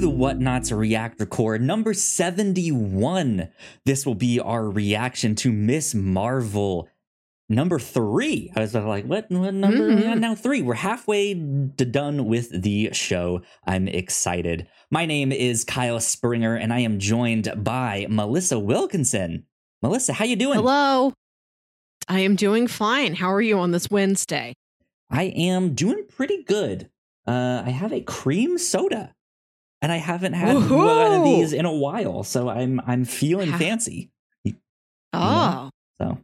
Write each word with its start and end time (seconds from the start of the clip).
the 0.00 0.10
Whatnauts 0.10 0.76
Reactor 0.76 1.26
Corps 1.26 1.58
number 1.58 1.92
71. 1.94 3.48
This 3.84 4.06
will 4.06 4.14
be 4.14 4.40
our 4.40 4.68
reaction 4.68 5.34
to 5.36 5.52
Miss 5.52 5.94
Marvel 5.94 6.88
number 7.48 7.78
three. 7.78 8.50
I 8.56 8.60
was 8.60 8.74
like, 8.74 9.04
what, 9.04 9.26
what 9.30 9.54
number? 9.54 9.90
Mhm. 9.90 10.02
Yeah, 10.02 10.14
now 10.14 10.34
three. 10.34 10.62
We're 10.62 10.74
halfway 10.74 11.34
d- 11.34 11.84
done 11.84 12.24
with 12.26 12.62
the 12.62 12.90
show. 12.92 13.42
I'm 13.66 13.88
excited. 13.88 14.66
My 14.90 15.04
name 15.06 15.32
is 15.32 15.64
Kyle 15.64 16.00
Springer, 16.00 16.54
and 16.56 16.72
I 16.72 16.80
am 16.80 16.98
joined 16.98 17.52
by 17.62 18.06
Melissa 18.08 18.58
Wilkinson. 18.58 19.44
Melissa, 19.82 20.12
how 20.14 20.24
you 20.24 20.36
doing? 20.36 20.58
Hello. 20.58 21.12
I 22.08 22.20
am 22.20 22.36
doing 22.36 22.66
fine. 22.66 23.14
How 23.14 23.32
are 23.32 23.42
you 23.42 23.58
on 23.58 23.70
this 23.72 23.90
Wednesday? 23.90 24.54
I 25.10 25.24
am 25.24 25.74
doing 25.74 26.06
pretty 26.08 26.42
good. 26.42 26.88
Uh, 27.26 27.62
I 27.64 27.70
have 27.70 27.92
a 27.92 28.00
cream 28.00 28.58
soda, 28.58 29.14
and 29.82 29.90
I 29.92 29.96
haven't 29.96 30.34
had 30.34 30.54
one 30.70 31.12
of 31.12 31.24
these 31.24 31.52
in 31.52 31.64
a 31.64 31.72
while, 31.72 32.22
so 32.24 32.48
I'm 32.48 32.80
I'm 32.86 33.04
feeling 33.04 33.52
fancy. 33.52 34.10
Oh, 35.12 35.70
So 36.00 36.18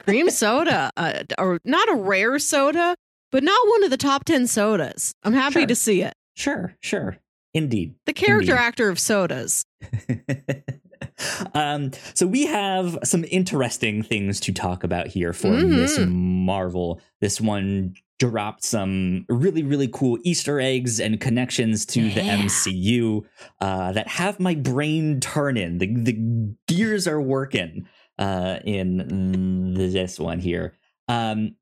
cream 0.00 0.28
soda, 0.30 0.90
uh, 0.96 1.22
or 1.38 1.60
not 1.64 1.88
a 1.88 1.94
rare 1.94 2.38
soda, 2.38 2.96
but 3.30 3.42
not 3.44 3.68
one 3.68 3.84
of 3.84 3.90
the 3.90 3.96
top 3.96 4.24
10 4.24 4.46
sodas. 4.48 5.14
I'm 5.22 5.32
happy 5.32 5.60
Sure. 5.60 5.66
to 5.66 5.74
see 5.76 6.02
it. 6.02 6.14
sure, 6.36 6.74
sure, 6.80 7.18
indeed. 7.54 7.94
The 8.06 8.12
character 8.12 8.52
Indeed. 8.52 8.62
actor 8.64 8.88
of 8.88 8.98
sodas. 8.98 9.64
um, 11.54 11.90
so 12.14 12.26
we 12.26 12.46
have 12.46 12.98
some 13.04 13.24
interesting 13.30 14.02
things 14.02 14.40
to 14.40 14.52
talk 14.52 14.82
about 14.84 15.06
here 15.06 15.32
for 15.32 15.48
Miss 15.52 15.98
Mhm. 15.98 16.10
Marvel. 16.10 17.00
This 17.20 17.40
one 17.40 17.94
dropped 18.30 18.62
some 18.62 19.26
really, 19.28 19.64
really 19.64 19.88
cool 19.88 20.16
Easter 20.22 20.60
eggs 20.60 21.00
and 21.00 21.20
connections 21.20 21.84
to 21.84 22.02
the 22.02 22.20
MCU 22.20 23.24
uh, 23.60 23.90
that 23.90 24.06
have 24.06 24.38
my 24.38 24.54
brain 24.54 25.18
turning. 25.18 25.78
The 25.78 25.92
the 25.92 26.54
gears 26.68 27.08
are 27.08 27.20
working 27.20 27.88
uh, 28.20 28.60
in 28.64 29.74
this 29.74 30.20
one 30.20 30.38
here. 30.38 30.74
Um, 31.08 31.56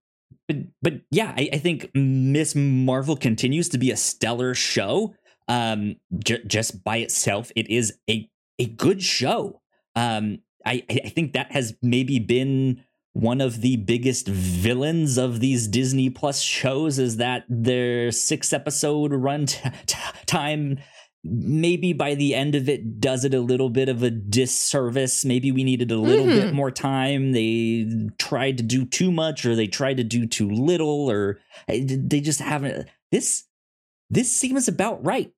but 0.47 0.56
but 0.83 0.92
yeah, 1.11 1.33
I, 1.34 1.48
I 1.55 1.58
think 1.58 1.91
Miss 1.94 2.55
Marvel 2.55 3.17
continues 3.17 3.70
to 3.70 3.78
be 3.78 3.91
a 3.91 3.97
stellar 3.97 4.55
show. 4.55 5.14
Um, 5.48 5.97
j- 6.19 6.45
just 6.47 6.84
by 6.84 6.98
itself, 6.98 7.50
it 7.56 7.70
is 7.70 7.95
a 8.11 8.28
a 8.58 8.67
good 8.67 9.02
show. 9.02 9.62
Um, 9.97 10.41
I 10.67 10.84
I 10.91 11.08
think 11.08 11.33
that 11.33 11.52
has 11.52 11.74
maybe 11.80 12.19
been 12.19 12.84
one 13.12 13.41
of 13.41 13.61
the 13.61 13.77
biggest 13.77 14.28
villains 14.28 15.19
of 15.19 15.41
these 15.41 15.66
Disney 15.66 16.11
Plus 16.11 16.41
shows 16.41 16.98
is 16.98 17.17
that 17.17 17.44
their 17.48 18.12
six 18.12 18.52
episode 18.52 19.12
run 19.12 19.47
t- 19.47 19.69
t- 19.86 19.97
time. 20.27 20.78
Maybe 21.22 21.92
by 21.92 22.14
the 22.14 22.34
end 22.34 22.55
of 22.55 22.67
it, 22.69 22.98
does 22.98 23.27
it 23.27 23.34
a 23.34 23.41
little 23.41 23.69
bit 23.69 23.91
of 23.91 24.02
a 24.02 24.11
disservice. 24.11 25.22
Maybe 25.25 25.52
we 25.52 25.64
needed 25.64 25.91
a 25.91 25.98
little 25.98 26.25
Mhm. 26.25 26.41
bit 26.41 26.55
more 26.55 26.70
time. 26.70 27.33
They 27.33 27.86
tried 28.19 28.56
to 28.56 28.62
do 28.62 28.86
too 28.86 29.11
much, 29.12 29.45
or 29.45 29.55
they 29.55 29.67
tried 29.67 29.98
to 29.98 30.05
do 30.05 30.27
too 30.27 30.48
little, 30.48 31.11
or 31.11 31.39
eh, 31.69 31.84
they 31.86 32.20
just 32.22 32.41
haven't. 32.41 32.89
This 33.12 33.45
this 34.12 34.34
seems 34.34 34.67
about 34.67 35.05
right 35.05 35.30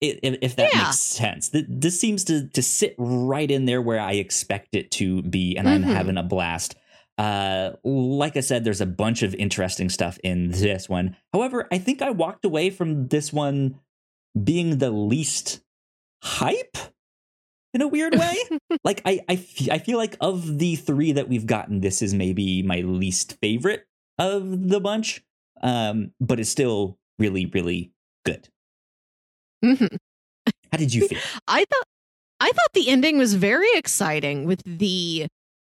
if, 0.00 0.18
if 0.22 0.56
that 0.56 0.70
Yeah. 0.72 0.84
makes 0.84 1.00
sense. 1.00 1.50
This 1.52 1.98
seems 1.98 2.22
to 2.24 2.46
to 2.48 2.62
sit 2.62 2.94
right 2.96 3.50
in 3.50 3.64
there 3.64 3.82
where 3.82 3.98
I 4.00 4.12
expect 4.12 4.76
it 4.76 4.90
to 4.92 5.22
be, 5.22 5.56
and 5.56 5.68
I'm 5.68 5.82
Mhm. 5.82 5.92
having 5.92 6.18
a 6.18 6.22
blast. 6.22 6.76
Uh, 7.18 7.72
like 7.82 8.36
I 8.36 8.40
said, 8.40 8.64
there's 8.64 8.80
a 8.80 8.86
bunch 8.86 9.22
of 9.22 9.34
interesting 9.34 9.88
stuff 9.88 10.18
in 10.22 10.50
this 10.50 10.88
one. 10.88 11.16
However, 11.32 11.66
I 11.72 11.78
think 11.78 12.02
I 12.02 12.10
walked 12.10 12.44
away 12.44 12.70
from 12.70 13.08
this 13.08 13.32
one 13.32 13.80
being 14.42 14.78
the 14.78 14.90
least 14.90 15.60
hype 16.22 16.76
in 17.72 17.80
a 17.80 17.88
weird 17.88 18.14
way. 18.14 18.36
like 18.84 19.00
I, 19.06 19.20
I, 19.28 19.46
I 19.70 19.78
feel 19.78 19.96
like 19.98 20.16
of 20.20 20.58
the 20.58 20.76
three 20.76 21.12
that 21.12 21.28
we've 21.28 21.46
gotten, 21.46 21.80
this 21.80 22.02
is 22.02 22.12
maybe 22.12 22.62
my 22.62 22.80
least 22.80 23.38
favorite 23.40 23.86
of 24.18 24.68
the 24.68 24.80
bunch. 24.80 25.22
Um, 25.62 26.12
but 26.20 26.38
it's 26.38 26.50
still 26.50 26.98
really, 27.18 27.46
really 27.46 27.92
good. 28.26 28.48
Mhm. 29.64 29.96
How 30.70 30.78
did 30.78 30.92
you 30.92 31.08
feel? 31.08 31.18
I 31.48 31.64
thought 31.64 31.86
I 32.40 32.48
thought 32.48 32.72
the 32.74 32.88
ending 32.90 33.16
was 33.16 33.34
very 33.34 33.68
exciting 33.74 34.44
with 34.44 34.62
the 34.66 35.26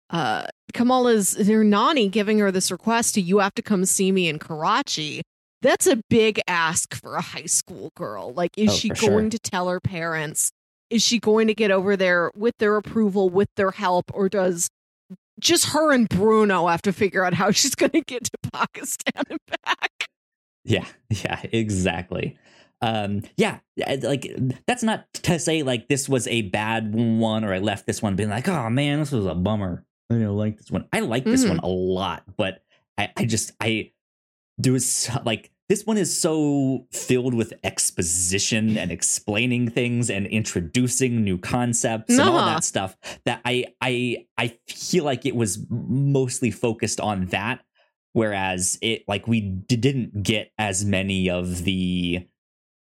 uh 0.09 0.45
Kamala's 0.73 1.31
their 1.31 1.63
Nani 1.63 2.09
giving 2.09 2.39
her 2.39 2.51
this 2.51 2.71
request 2.71 3.15
to 3.15 3.21
you 3.21 3.39
have 3.39 3.55
to 3.55 3.61
come 3.61 3.85
see 3.85 4.11
me 4.11 4.29
in 4.29 4.39
Karachi. 4.39 5.21
That's 5.61 5.87
a 5.87 6.01
big 6.09 6.39
ask 6.47 6.95
for 6.95 7.15
a 7.15 7.21
high 7.21 7.45
school 7.45 7.91
girl. 7.95 8.33
Like 8.33 8.51
is 8.57 8.69
Oh, 8.71 8.73
she 8.75 8.89
for 8.89 8.95
sure. 8.95 9.09
going 9.09 9.29
to 9.31 9.39
tell 9.39 9.67
her 9.67 9.79
parents? 9.79 10.51
Is 10.89 11.03
she 11.03 11.19
going 11.19 11.47
to 11.47 11.53
get 11.53 11.69
over 11.69 11.95
there 11.97 12.31
with 12.35 12.55
their 12.57 12.75
approval, 12.77 13.29
with 13.29 13.49
their 13.57 13.71
help, 13.71 14.05
or 14.13 14.29
does 14.29 14.69
just 15.39 15.67
her 15.69 15.91
and 15.93 16.09
Bruno 16.09 16.67
have 16.67 16.81
to 16.83 16.91
figure 16.93 17.23
out 17.23 17.33
how 17.33 17.51
she's 17.51 17.75
going 17.75 17.91
to 17.91 18.01
get 18.01 18.23
to 18.25 18.31
Pakistan 18.51 19.23
and 19.29 19.39
back? 19.65 20.07
Yeah, 20.63 20.85
yeah, 21.09 21.41
exactly. 21.51 22.37
Um, 22.81 23.23
yeah, 23.35 23.59
like 24.01 24.31
that's 24.65 24.83
not 24.83 25.05
to 25.13 25.37
say 25.39 25.63
like 25.63 25.89
this 25.89 26.07
was 26.07 26.25
a 26.27 26.43
bad 26.43 26.95
one 26.95 27.43
or 27.43 27.53
I 27.53 27.59
left 27.59 27.85
this 27.85 28.01
one 28.01 28.15
being 28.15 28.29
like, 28.29 28.47
oh 28.47 28.69
man, 28.69 28.99
this 28.99 29.11
was 29.11 29.25
a 29.25 29.35
bummer. 29.35 29.83
I 30.09 30.15
don't 30.15 30.35
like 30.37 30.57
this 30.57 30.71
one. 30.71 30.87
I 30.91 31.01
like 31.01 31.23
this 31.23 31.45
Mhm. 31.45 31.49
one 31.49 31.59
a 31.59 31.67
lot, 31.67 32.23
but 32.37 32.63
I, 32.97 33.09
I 33.15 33.25
just 33.25 33.51
I 33.61 33.91
there 34.57 34.73
was 34.73 35.09
like 35.23 35.51
this 35.69 35.85
one 35.85 35.97
is 35.97 36.15
so 36.19 36.87
filled 36.91 37.35
with 37.35 37.53
exposition 37.63 38.75
and 38.77 38.91
explaining 38.91 39.69
things 39.69 40.09
and 40.09 40.25
introducing 40.27 41.23
new 41.23 41.37
concepts 41.37 42.11
and 42.17 42.21
all 42.27 42.35
Uh-huh. 42.37 42.55
that 42.55 42.63
stuff 42.63 42.97
that 43.25 43.41
I 43.45 43.65
I 43.81 44.25
I 44.37 44.57
feel 44.67 45.03
like 45.03 45.25
it 45.25 45.35
was 45.35 45.65
mostly 45.69 46.49
focused 46.51 46.99
on 46.99 47.27
that 47.27 47.61
whereas 48.13 48.79
it 48.81 49.03
like 49.07 49.27
we 49.27 49.41
d- 49.41 49.75
didn't 49.75 50.23
get 50.23 50.51
as 50.57 50.83
many 50.83 51.29
of 51.29 51.63
the 51.63 52.25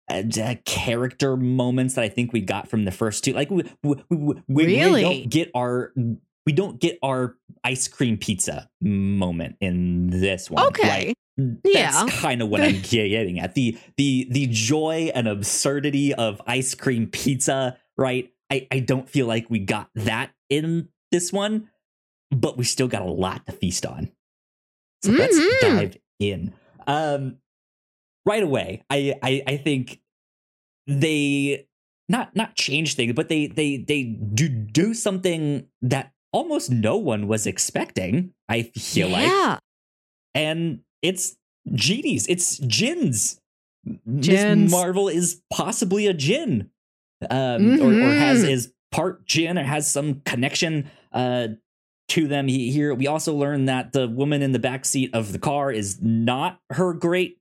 uh, 0.10 0.22
d- 0.22 0.60
character 0.66 1.36
moments 1.38 1.94
that 1.96 2.04
I 2.04 2.10
think 2.10 2.34
we 2.34 2.42
got 2.42 2.68
from 2.68 2.84
the 2.86 2.92
first 2.92 3.24
two. 3.24 3.32
Like 3.34 3.50
we 3.50 3.64
we, 3.82 3.96
we, 4.10 4.18
we, 4.18 4.36
we 4.50 4.66
Really? 4.66 5.02
don't 5.02 5.30
get 5.30 5.50
our 5.56 5.94
we 6.46 6.54
don't 6.54 6.80
get 6.80 6.98
our 7.04 7.36
ice 7.64 7.88
cream 7.88 8.18
pizza 8.18 8.70
moment 8.82 9.56
in 9.62 10.08
this 10.08 10.50
one. 10.50 10.66
Okay. 10.68 11.08
Like, 11.38 11.58
Yeah. 11.64 12.08
kind 12.12 12.42
of 12.42 12.50
what 12.50 12.62
I'm 12.62 12.82
getting 12.84 13.40
at. 13.40 13.56
The 13.56 13.78
the 13.98 14.28
the 14.30 14.48
joy 14.50 15.12
and 15.16 15.28
absurdity 15.28 16.14
of 16.14 16.42
ice 16.48 16.76
cream 16.76 17.08
pizza, 17.08 17.78
right? 17.98 18.32
I, 18.52 18.68
I 18.72 18.80
don't 18.80 19.10
feel 19.10 19.26
like 19.26 19.50
we 19.50 19.60
got 19.60 19.90
that 19.96 20.32
in 20.50 20.90
this 21.12 21.34
one, 21.34 21.70
but 22.32 22.58
we 22.58 22.64
still 22.64 22.88
got 22.88 23.02
a 23.02 23.12
lot 23.12 23.46
to 23.48 23.52
feast 23.52 23.86
on. 23.86 24.12
So 25.04 25.12
let's 25.12 25.38
Mhm. 25.38 25.60
dive 25.62 25.98
in. 26.20 26.54
Um 26.88 27.38
right 28.26 28.44
away, 28.44 28.84
I, 28.90 29.16
I 29.24 29.44
I 29.48 29.58
think 29.58 30.00
they 30.88 31.68
not 32.08 32.36
not 32.36 32.56
change 32.56 32.96
things, 32.96 33.14
but 33.14 33.30
they 33.30 33.48
they 33.48 33.78
they 33.78 34.04
do 34.04 34.48
do 34.48 34.94
something 34.94 35.68
that 35.82 36.12
almost 36.36 36.70
no 36.70 36.98
one 36.98 37.28
was 37.28 37.48
expecting. 37.48 38.34
I 38.50 38.64
feel 38.64 39.10
like 39.10 39.60
and 40.34 40.82
it's 41.02 41.36
genies. 41.74 42.28
It's 42.28 42.58
jinns. 42.60 43.40
Miss 44.06 44.28
Djinns. 44.28 44.72
Marvel 44.72 45.08
is 45.10 45.42
possibly 45.54 46.08
a 46.08 46.14
jinn, 46.14 46.72
um, 47.30 47.80
or, 47.82 47.94
or 47.94 48.14
has 48.14 48.44
Mhm. 48.44 48.50
is 48.50 48.74
part 48.92 49.26
jinn 49.26 49.58
or 49.58 49.64
has 49.64 49.90
some 49.92 50.22
connection 50.26 50.90
uh, 51.14 51.50
to 52.10 52.28
them. 52.28 52.48
He, 52.48 52.72
here, 52.72 52.94
we 52.96 53.08
also 53.08 53.34
learn 53.36 53.66
that 53.66 53.94
the 53.94 54.08
woman 54.08 54.42
in 54.42 54.52
the 54.54 54.60
back 54.60 54.86
seat 54.86 55.12
of 55.14 55.32
the 55.32 55.40
car 55.40 55.72
is 55.72 56.02
not 56.02 56.60
her 56.72 56.94
great 56.94 57.38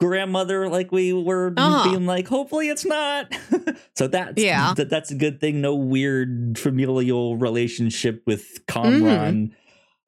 grandmother, 0.00 0.68
like 0.68 0.90
we 0.90 1.12
were 1.12 1.52
Uh-huh. 1.56 1.90
being 1.90 2.06
like. 2.06 2.26
Hopefully, 2.28 2.68
it's 2.68 2.84
not. 2.84 3.32
so 3.96 4.08
that's 4.08 4.42
Yeah. 4.42 4.74
that, 4.74 4.90
that's 4.90 5.10
a 5.10 5.14
good 5.14 5.40
thing. 5.40 5.60
No 5.60 5.74
weird 5.74 6.58
familial 6.58 7.36
relationship 7.36 8.22
with 8.26 8.64
Mm-hmm. 8.66 9.52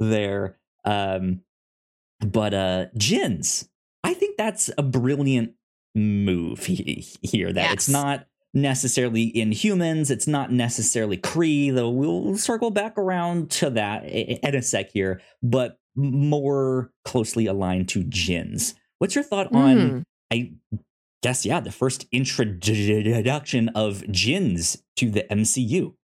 There. 0.01 0.59
Um, 0.85 1.43
but 2.25 2.55
uh 2.55 2.87
jinns 2.97 3.69
i 4.05 4.15
think 4.15 4.37
that's 4.37 4.71
a 4.79 4.83
brilliant 4.85 5.55
move 5.97 6.65
he- 6.67 7.05
here 7.21 7.53
that 7.53 7.73
it's 7.73 7.89
not 7.89 8.27
necessarily 8.55 9.33
inhumans 9.33 10.09
it's 10.09 10.29
not 10.29 10.53
necessarily 10.53 11.17
cree 11.17 11.71
though 11.71 11.91
we'll 11.91 12.37
circle 12.37 12.71
back 12.71 12.97
around 12.97 13.51
to 13.51 13.71
that 13.71 14.05
in 14.05 14.55
a 14.55 14.63
sec 14.63 14.91
here 14.93 15.21
but 15.43 15.81
more 15.97 16.93
closely 17.05 17.47
aligned 17.47 17.89
to 17.89 18.05
jinns 18.05 18.75
what's 19.03 19.17
your 19.17 19.25
thought 19.25 19.53
on 19.53 19.77
Mhm. 19.77 20.03
i 20.33 20.53
guess 21.23 21.45
yeah 21.45 21.59
the 21.59 21.73
first 21.73 22.07
introduction 22.13 23.69
of 23.71 24.09
jinns 24.11 24.81
to 24.97 25.11
the 25.11 25.25
mcu 25.31 25.95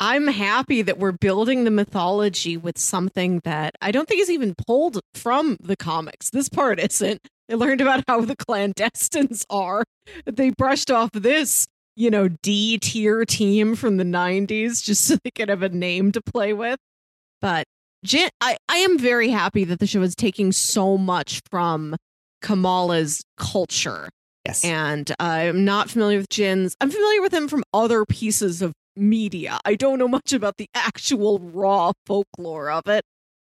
I'm 0.00 0.26
happy 0.26 0.82
that 0.82 0.98
we're 0.98 1.12
building 1.12 1.62
the 1.62 1.70
mythology 1.70 2.56
with 2.56 2.76
something 2.78 3.40
that 3.44 3.76
I 3.80 3.92
don't 3.92 4.08
think 4.08 4.20
is 4.20 4.28
even 4.28 4.56
pulled 4.66 4.98
from 5.14 5.56
the 5.60 5.76
comics. 5.76 6.30
This 6.30 6.48
part 6.48 6.80
isn't. 6.80 7.20
They 7.48 7.54
learned 7.54 7.80
about 7.80 8.02
how 8.08 8.20
the 8.22 8.34
clandestines 8.34 9.44
are. 9.50 9.84
They 10.26 10.50
brushed 10.50 10.90
off 10.90 11.10
this 11.12 11.68
you 11.94 12.10
know, 12.10 12.26
D 12.42 12.76
tier 12.78 13.24
team 13.24 13.76
from 13.76 13.98
the 13.98 14.04
90s 14.04 14.82
just 14.82 15.04
so 15.06 15.16
they 15.22 15.30
could 15.30 15.48
have 15.48 15.62
a 15.62 15.68
name 15.68 16.10
to 16.12 16.20
play 16.20 16.52
with. 16.52 16.78
But 17.40 17.66
Jinn, 18.04 18.28
I, 18.40 18.56
I 18.68 18.76
am 18.78 18.98
very 18.98 19.30
happy 19.30 19.64
that 19.64 19.78
the 19.78 19.86
show 19.86 20.02
is 20.02 20.14
taking 20.14 20.52
so 20.52 20.98
much 20.98 21.40
from 21.50 21.96
Kamala's 22.42 23.24
culture. 23.38 24.10
Yes. 24.46 24.62
And 24.62 25.10
I'm 25.18 25.64
not 25.64 25.88
familiar 25.88 26.18
with 26.18 26.28
Jinn's. 26.28 26.76
I'm 26.80 26.90
familiar 26.90 27.22
with 27.22 27.32
him 27.32 27.48
from 27.48 27.64
other 27.72 28.04
pieces 28.04 28.60
of 28.60 28.74
media. 28.94 29.58
I 29.64 29.74
don't 29.74 29.98
know 29.98 30.08
much 30.08 30.34
about 30.34 30.58
the 30.58 30.68
actual 30.74 31.38
raw 31.38 31.92
folklore 32.04 32.70
of 32.70 32.86
it. 32.86 33.04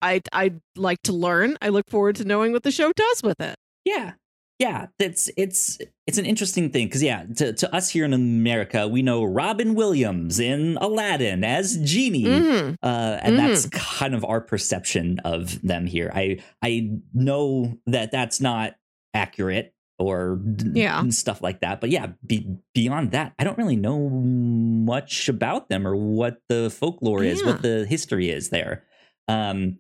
I 0.04 0.22
I'd 0.32 0.60
like 0.76 1.02
to 1.04 1.14
learn. 1.14 1.58
I 1.62 1.70
look 1.70 1.90
forward 1.90 2.18
to 2.18 2.26
knowing 2.26 2.52
what 2.52 2.62
the 2.64 2.72
show 2.72 2.92
does 2.94 3.24
with 3.24 3.42
it. 3.42 3.56
Yeah. 3.86 4.14
Yeah, 4.60 4.88
it's 5.00 5.30
it's 5.36 5.80
it's 6.08 6.18
an 6.18 6.26
interesting 6.26 6.70
thing 6.70 6.88
because 6.88 7.02
yeah, 7.04 7.26
to, 7.38 7.54
to 7.54 7.76
us 7.76 7.90
here 7.90 8.06
in 8.06 8.14
America, 8.14 8.88
we 8.88 9.02
know 9.02 9.24
Robin 9.24 9.74
Williams 9.74 10.40
in 10.40 10.78
Aladdin 10.80 11.44
as 11.44 11.78
Genie, 11.78 12.24
Mhm. 12.26 12.76
uh, 12.84 13.20
and 13.24 13.38
that's 13.38 13.68
kind 13.70 14.14
of 14.14 14.24
our 14.24 14.40
perception 14.40 15.20
of 15.26 15.60
them 15.64 15.86
here. 15.88 16.12
I 16.14 16.40
I 16.62 16.92
know 17.14 17.78
that 17.88 18.12
that's 18.12 18.40
not 18.40 18.76
accurate 19.14 19.74
or 20.00 20.40
Yeah. 20.74 21.08
stuff 21.10 21.42
like 21.42 21.62
that, 21.62 21.80
but 21.82 21.90
yeah, 21.90 22.08
be, 22.26 22.48
beyond 22.74 23.12
that, 23.12 23.34
I 23.40 23.44
don't 23.44 23.58
really 23.58 23.76
know 23.76 24.10
much 24.10 25.30
about 25.30 25.70
them 25.70 25.88
or 25.88 25.96
what 25.96 26.42
the 26.50 26.70
folklore 26.70 27.24
is, 27.24 27.42
Yeah. 27.42 27.48
what 27.54 27.62
the 27.62 27.86
history 27.88 28.30
is 28.30 28.50
there. 28.50 28.84
Um, 29.28 29.80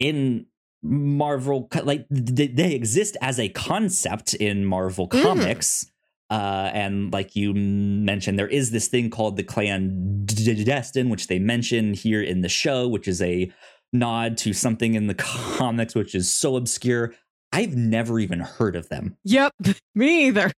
in 0.00 0.46
Marvel, 0.84 1.68
like 1.82 2.06
they, 2.10 2.46
they 2.46 2.72
exist 2.74 3.16
as 3.22 3.40
a 3.40 3.48
concept 3.48 4.34
in 4.34 4.64
Marvel 4.64 5.08
Mhm. 5.08 5.22
comics. 5.22 5.86
Uh, 6.30 6.70
and 6.74 7.12
like 7.12 7.34
you 7.36 7.52
mentioned, 7.54 8.38
there 8.38 8.48
is 8.48 8.70
this 8.70 8.88
thing 8.88 9.08
called 9.10 9.36
the 9.36 9.42
Clandestine, 9.42 11.08
which 11.08 11.26
they 11.26 11.38
mention 11.38 11.94
here 11.94 12.22
in 12.22 12.40
the 12.40 12.48
show, 12.48 12.88
which 12.88 13.08
is 13.08 13.20
a 13.22 13.50
nod 13.92 14.36
to 14.38 14.52
something 14.52 14.94
in 14.94 15.06
the 15.06 15.14
comics, 15.14 15.94
which 15.94 16.14
is 16.14 16.32
so 16.32 16.56
obscure. 16.56 17.14
I've 17.52 17.76
never 17.76 18.18
even 18.18 18.40
heard 18.40 18.74
of 18.74 18.88
them. 18.88 19.16
Yep, 19.24 19.52
me 19.94 20.26
either. 20.26 20.50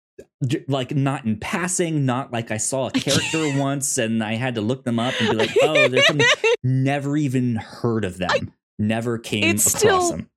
Like, 0.67 0.95
not 0.95 1.27
in 1.27 1.39
passing, 1.39 2.07
not 2.07 2.33
like 2.33 2.51
I 2.51 2.57
saw 2.57 2.87
a 2.87 2.91
character 2.91 3.53
once 3.61 3.99
and 3.99 4.25
I 4.25 4.35
had 4.37 4.55
to 4.55 4.63
look 4.63 4.85
them 4.85 4.99
up 4.99 5.13
and 5.21 5.31
be 5.31 5.37
like, 5.37 5.55
oh, 5.63 5.89
they're 5.89 6.03
from. 6.05 6.21
Never 6.63 7.17
even 7.19 7.57
heard 7.57 8.05
of 8.07 8.17
them. 8.17 8.53
Never 8.79 9.19
came 9.19 9.45
It's 9.45 9.67
across 9.67 9.81
still- 9.81 10.11
them. 10.11 10.31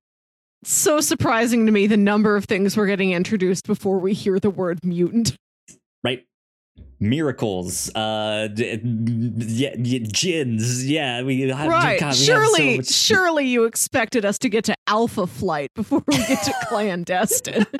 so 0.63 1.01
surprising 1.01 1.65
to 1.65 1.71
me 1.71 1.87
the 1.87 1.97
number 1.97 2.35
of 2.35 2.45
things 2.45 2.75
we're 2.77 2.87
getting 2.87 3.11
introduced 3.11 3.67
before 3.67 3.99
we 3.99 4.13
hear 4.13 4.39
the 4.39 4.49
word 4.49 4.79
mutant. 4.83 5.35
right? 6.03 6.25
Miracles, 7.01 7.93
uh, 7.95 8.49
yeah, 8.55 8.77
yeah, 9.77 9.99
jinns, 10.11 10.89
yeah. 10.89 11.21
We 11.21 11.49
right. 11.51 11.97
God, 11.99 11.99
we 11.99 12.05
have 12.07 12.15
so 12.15 12.23
surely, 12.33 12.77
much- 12.77 12.89
surely 12.89 13.47
you 13.47 13.63
expected 13.65 14.25
us 14.25 14.37
to 14.39 14.49
get 14.49 14.65
to 14.65 14.75
Alpha 14.87 15.25
Flight 15.27 15.71
before 15.75 16.03
we 16.07 16.17
get 16.17 16.43
to 16.43 16.53
Clandestine. 16.67 17.65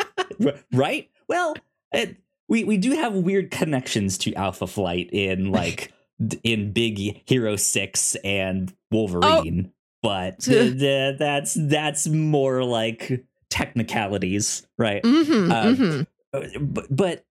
Right? 0.72 1.10
Well, 1.28 1.54
it, 1.92 2.16
we 2.48 2.64
we 2.64 2.78
do 2.78 2.92
have 2.92 3.14
weird 3.14 3.52
connections 3.52 4.18
to 4.20 4.34
Alpha 4.36 4.68
Flight 4.68 5.10
in 5.12 5.52
like 5.52 5.92
in 6.44 6.72
Big 6.72 7.22
Hero 7.30 7.58
Six 7.58 8.16
and 8.24 8.74
Wolverine, 8.90 9.74
but 10.02 10.40
th- 10.42 10.80
th- 10.80 11.18
that's 11.20 11.54
that's 11.60 12.08
more 12.08 12.64
like 12.64 13.26
technicalities, 13.50 14.68
right? 14.78 15.04
hmm 15.06 15.52
Um, 15.52 15.76
hmm 15.76 16.02
Uh, 16.32 16.42
but, 16.62 16.86
but 16.96 17.26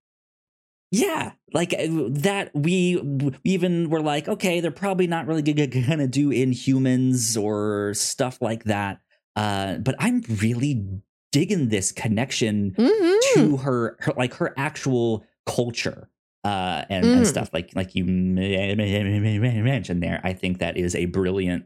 yeah 0.91 1.31
like 1.53 1.71
uh, 1.73 1.85
that 2.09 2.51
we 2.55 2.99
even 3.45 3.89
were 3.89 4.01
like 4.01 4.27
okay 4.27 4.59
they're 4.59 4.71
probably 4.71 5.05
not 5.07 5.27
really 5.27 5.43
gonna 5.43 6.07
do 6.07 6.29
inhumans 6.31 7.41
or 7.41 7.93
stuff 7.93 8.41
like 8.41 8.63
that 8.63 8.99
uh 9.35 9.75
but 9.77 9.95
i'm 9.99 10.21
really 10.41 10.83
digging 11.31 11.69
this 11.69 11.91
connection 11.91 12.73
hmm 12.75 13.13
to 13.35 13.57
her, 13.57 13.97
her 13.99 14.13
like 14.17 14.33
her 14.33 14.53
actual 14.57 15.23
culture 15.45 16.09
uh 16.43 16.83
and, 16.89 17.05
and 17.05 17.23
Mm. 17.23 17.27
stuff 17.27 17.51
like 17.53 17.69
like 17.75 17.93
you 17.93 18.03
mentioned 18.05 20.01
there 20.01 20.19
i 20.23 20.33
think 20.33 20.57
that 20.57 20.75
is 20.75 20.95
a 20.95 21.05
brilliant 21.05 21.65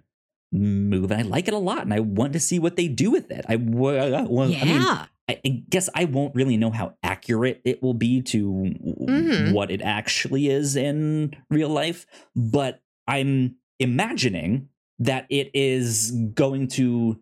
move 0.53 1.11
and 1.11 1.19
i 1.19 1.23
like 1.23 1.47
it 1.47 1.53
a 1.53 1.57
lot 1.57 1.81
and 1.81 1.93
i 1.93 1.99
want 1.99 2.31
to 2.33 2.39
see 2.39 2.59
what 2.59 2.75
they 2.75 2.87
do 2.87 3.09
with 3.11 3.31
it 3.31 3.43
i, 3.49 3.55
well, 3.57 4.49
Yeah. 4.49 4.59
I 4.61 4.65
mean 4.65 4.81
I 4.81 5.07
I 5.45 5.63
guess 5.69 5.89
I 5.95 6.03
won't 6.03 6.35
really 6.35 6.57
know 6.57 6.69
how 6.69 6.95
accurate 7.01 7.61
it 7.63 7.81
will 7.81 7.93
be 7.93 8.21
to 8.23 8.45
Mhm. 8.45 9.53
what 9.53 9.71
it 9.71 9.81
actually 9.81 10.49
is 10.49 10.75
in 10.75 11.33
real 11.49 11.69
life, 11.69 12.05
but 12.35 12.81
I'm 13.07 13.55
imagining 13.79 14.67
that 14.99 15.25
it 15.29 15.49
is 15.53 16.11
going 16.33 16.67
to 16.79 17.21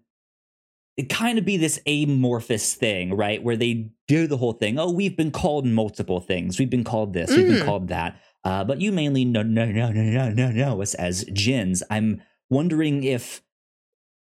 kind 1.09 1.37
of 1.37 1.45
be 1.45 1.57
this 1.57 1.79
amorphous 1.85 2.73
thing, 2.73 3.13
right? 3.13 3.41
Where 3.43 3.55
they 3.55 3.91
do 4.07 4.25
the 4.25 4.37
whole 4.37 4.53
thing. 4.53 4.79
Oh, 4.79 4.91
we've 4.91 5.15
been 5.15 5.31
called 5.31 5.67
multiple 5.67 6.19
things. 6.19 6.57
We've 6.57 6.71
been 6.71 6.83
called 6.83 7.13
this. 7.13 7.29
We've 7.29 7.47
been 7.47 7.57
Mhm. 7.61 7.65
called 7.65 7.87
that. 7.89 8.19
Uh, 8.43 8.63
but 8.63 8.81
you 8.81 8.91
mainly 8.91 9.25
know, 9.25 9.43
no, 9.43 9.65
no, 9.71 9.91
no, 9.91 10.01
no, 10.01 10.29
no, 10.31 10.51
no, 10.51 10.81
us 10.81 10.95
as 10.95 11.23
jinns. 11.33 11.83
I'm 11.91 12.21
wondering 12.51 13.03
if 13.03 13.41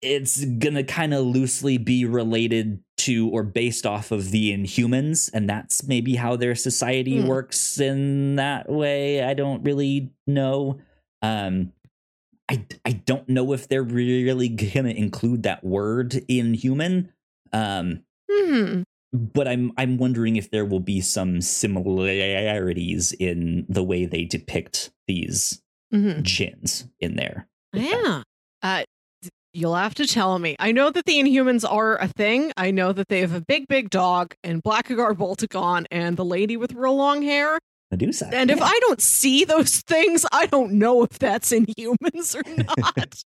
it's 0.02 0.44
gonna 0.46 0.84
kind 0.84 1.14
of 1.14 1.26
loosely 1.26 1.78
be 1.78 2.06
related 2.06 2.84
to 2.98 3.30
or 3.30 3.44
based 3.44 3.86
off 3.86 4.12
of 4.12 4.32
the 4.32 4.52
Inhumans, 4.52 5.30
and 5.34 5.50
that's 5.50 5.88
maybe 5.88 6.16
how 6.16 6.36
their 6.36 6.56
society 6.56 7.20
Hmm. 7.20 7.28
works 7.28 7.80
in 7.80 8.36
that 8.38 8.70
way. 8.70 9.24
I 9.24 9.34
don't 9.34 9.64
really 9.64 10.12
know. 10.26 10.80
Um, 11.22 11.72
I 12.50 12.66
I 12.86 12.92
don't 12.94 13.30
know 13.30 13.54
if 13.54 13.68
they're 13.68 13.84
really 13.84 14.50
gonna 14.50 14.90
include 14.90 15.44
that 15.44 15.64
word 15.64 16.16
inhuman. 16.28 17.12
Um, 17.54 18.04
hmm 18.30 18.82
but 19.14 19.48
I'm 19.48 19.72
I'm 19.78 19.98
wondering 19.98 20.36
if 20.38 20.50
there 20.50 20.66
will 20.66 20.80
be 20.80 21.00
some 21.00 21.40
similarities 21.40 23.12
in 23.14 23.66
the 23.70 23.84
way 23.84 24.06
they 24.06 24.26
depict 24.26 24.92
these 25.08 25.62
hmm 25.92 26.22
jinns 26.22 26.88
in 27.00 27.16
there. 27.16 27.48
Yeah. 27.74 28.24
Uh, 28.64 28.86
you'll 29.54 29.76
have 29.76 29.94
to 29.94 30.08
tell 30.08 30.40
me. 30.40 30.56
I 30.58 30.72
know 30.72 30.90
that 30.90 31.04
the 31.04 31.20
Inhumans 31.20 31.70
are 31.70 31.98
a 31.98 32.08
thing. 32.08 32.54
I 32.56 32.72
know 32.72 32.94
that 32.94 33.10
they 33.10 33.20
have 33.20 33.34
a 33.34 33.42
big, 33.42 33.68
big 33.68 33.90
dog 33.90 34.36
and 34.42 34.64
Blackguard 34.64 35.18
Bolticon 35.18 35.86
and 35.92 36.16
the 36.16 36.24
lady 36.24 36.56
with 36.56 36.72
real 36.72 36.96
long 36.96 37.22
hair. 37.24 37.60
Medusa. 37.92 38.30
And 38.34 38.50
if. 38.50 38.62
I 38.62 38.80
don't 38.88 39.02
see 39.02 39.44
those 39.44 39.82
things, 39.82 40.26
I 40.32 40.46
don't 40.46 40.74
know 40.74 41.04
if 41.04 41.20
that's 41.20 41.52
Inhumans 41.52 42.36
or 42.36 42.64
not. 42.88 43.24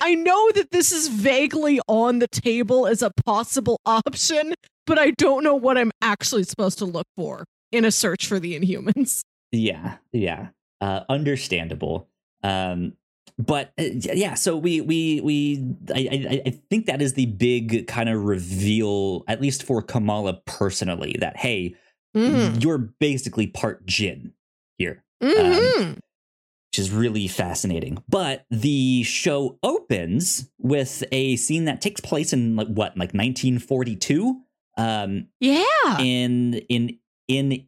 I 0.00 0.14
know 0.14 0.50
that 0.52 0.70
this 0.70 0.92
is 0.92 1.08
vaguely 1.08 1.80
on 1.88 2.18
the 2.18 2.28
table 2.28 2.86
as 2.86 3.02
a 3.02 3.10
possible 3.24 3.80
option, 3.86 4.54
but 4.86 4.98
I 4.98 5.12
don't 5.12 5.42
know 5.42 5.56
what 5.56 5.76
I'm 5.78 5.90
actually 6.02 6.44
supposed 6.44 6.78
to 6.78 6.84
look 6.84 7.06
for 7.16 7.44
in 7.72 7.84
a 7.84 7.90
search 7.90 8.26
for 8.26 8.38
the 8.38 8.58
Inhumans. 8.58 9.22
Yeah, 9.50 9.96
yeah. 10.12 10.48
Uh, 10.80 11.00
understandable. 11.08 12.08
Um, 12.42 12.92
but 13.38 13.72
uh, 13.78 13.84
yeah, 14.14 14.34
so 14.34 14.56
we 14.56 14.80
we 14.80 15.20
we 15.22 15.74
I, 15.94 16.08
I 16.12 16.42
I 16.46 16.50
think 16.70 16.86
that 16.86 17.02
is 17.02 17.14
the 17.14 17.26
big 17.26 17.86
kind 17.86 18.08
of 18.08 18.22
reveal, 18.24 19.24
at 19.28 19.40
least 19.40 19.62
for 19.62 19.82
Kamala 19.82 20.40
personally, 20.46 21.16
that 21.20 21.36
hey, 21.36 21.74
Mhm. 22.16 22.62
you're 22.62 22.78
basically 22.78 23.46
part 23.48 23.84
Jinn 23.86 24.32
here, 24.78 25.02
Mhm. 25.22 25.94
which 25.96 26.78
is 26.78 26.90
really 26.92 27.26
fascinating. 27.26 27.98
But 28.08 28.46
the 28.50 29.02
show 29.02 29.58
opens 29.64 30.48
with 30.58 31.02
a 31.10 31.34
scene 31.36 31.64
that 31.64 31.80
takes 31.80 32.00
place 32.00 32.32
in 32.32 32.54
like 32.56 32.68
what, 32.68 32.96
like 32.96 33.14
1942. 33.14 34.40
Um, 34.76 35.28
yeah. 35.40 35.64
in 36.00 36.54
in 36.68 36.98
in 37.28 37.64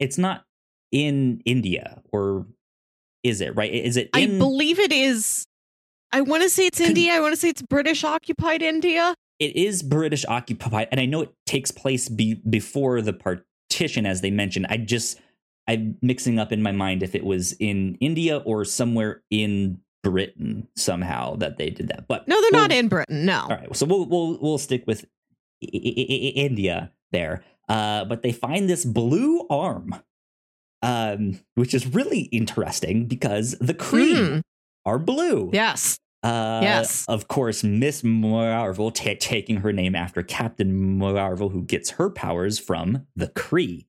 it's 0.00 0.18
not 0.18 0.44
in 0.92 1.40
India 1.44 2.02
or 2.12 2.46
is 3.22 3.40
it 3.40 3.54
right? 3.56 3.72
Is 3.72 3.96
it 3.96 4.10
I 4.12 4.26
believe 4.26 4.78
it 4.78 4.92
is. 4.92 5.46
I 6.12 6.22
want 6.22 6.42
to 6.42 6.48
say 6.50 6.66
it's 6.66 6.80
India. 6.80 7.12
I 7.12 7.20
want 7.20 7.32
to 7.34 7.40
say 7.40 7.48
it's 7.50 7.62
British 7.62 8.02
occupied 8.04 8.62
India. 8.62 9.14
it 9.38 9.54
is 9.56 9.82
British 9.82 10.24
occupied, 10.26 10.88
and 10.90 11.00
I 11.00 11.04
know 11.06 11.20
it 11.22 11.32
takes 11.46 11.70
place 11.70 12.08
be, 12.08 12.34
before 12.34 13.02
the 13.02 13.12
partition, 13.12 14.06
as 14.06 14.20
they 14.22 14.30
mentioned. 14.30 14.66
I 14.70 14.78
just 14.78 15.20
I'm 15.68 15.98
mixing 16.00 16.38
up 16.38 16.50
in 16.52 16.62
my 16.62 16.72
mind 16.72 17.02
if 17.02 17.14
it 17.14 17.24
was 17.24 17.52
in 17.60 17.96
India 18.00 18.38
or 18.38 18.64
somewhere 18.64 19.22
in 19.30 19.80
Britain 20.02 20.66
somehow 20.76 21.36
that 21.36 21.58
they 21.58 21.68
did 21.70 21.88
that. 21.88 22.08
But 22.08 22.26
No, 22.26 22.40
they're 22.40 22.50
we'll- 22.52 22.62
not 22.62 22.72
in 22.72 22.88
Britain. 22.88 23.26
No. 23.26 23.40
All 23.42 23.48
right, 23.48 23.76
so 23.76 23.84
we'll 23.84 24.06
we'll 24.06 24.38
we'll 24.40 24.58
stick 24.58 24.84
with 24.86 25.04
I- 25.62 25.66
I- 25.74 25.76
I- 25.76 26.32
India 26.48 26.92
there. 27.12 27.44
Uh, 27.68 28.06
but 28.06 28.22
they 28.22 28.32
find 28.32 28.66
this 28.70 28.86
blue 28.86 29.46
arm, 29.50 29.94
um, 30.82 31.40
which 31.54 31.74
is 31.74 31.86
really 31.86 32.22
interesting 32.32 33.06
because 33.06 33.56
the 33.60 33.74
Kree 33.74 34.14
Mm. 34.14 34.42
are 34.86 34.98
blue. 34.98 35.50
Yes. 35.52 35.98
Uh, 36.22 36.60
Yes. 36.62 37.04
Of 37.08 37.28
course, 37.28 37.62
Miss 37.62 38.02
Marvel 38.02 38.90
ta- 38.90 39.14
taking 39.20 39.58
her 39.58 39.72
name 39.72 39.94
after 39.94 40.22
Captain 40.22 40.98
Marvel, 40.98 41.48
who 41.50 41.62
gets 41.62 41.90
her 41.90 42.10
powers 42.10 42.58
from 42.58 43.06
the 43.16 43.28
Kree. 43.28 43.86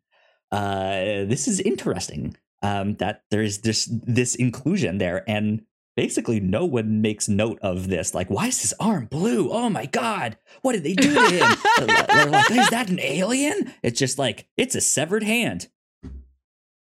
uh, 0.51 1.25
this 1.25 1.47
is 1.47 1.59
interesting. 1.59 2.35
Um, 2.61 2.95
that 2.95 3.23
there's 3.31 3.59
this 3.59 3.87
this 3.91 4.35
inclusion 4.35 4.97
there, 4.97 5.23
and 5.29 5.61
basically 5.95 6.39
no 6.41 6.65
one 6.65 7.01
makes 7.01 7.29
note 7.29 7.57
of 7.61 7.87
this. 7.87 8.13
Like, 8.13 8.29
why 8.29 8.47
is 8.47 8.61
his 8.61 8.73
arm 8.79 9.05
blue? 9.05 9.49
Oh 9.51 9.69
my 9.69 9.85
god, 9.85 10.37
what 10.61 10.73
did 10.73 10.83
they 10.83 10.93
do 10.95 11.13
to 11.13 11.29
him? 11.29 11.57
They're 12.07 12.25
like, 12.29 12.51
is 12.51 12.69
that 12.69 12.89
an 12.89 12.99
alien? 12.99 13.71
It's 13.81 13.97
just 13.99 14.17
like 14.19 14.47
it's 14.57 14.75
a 14.75 14.81
severed 14.81 15.23
hand. 15.23 15.67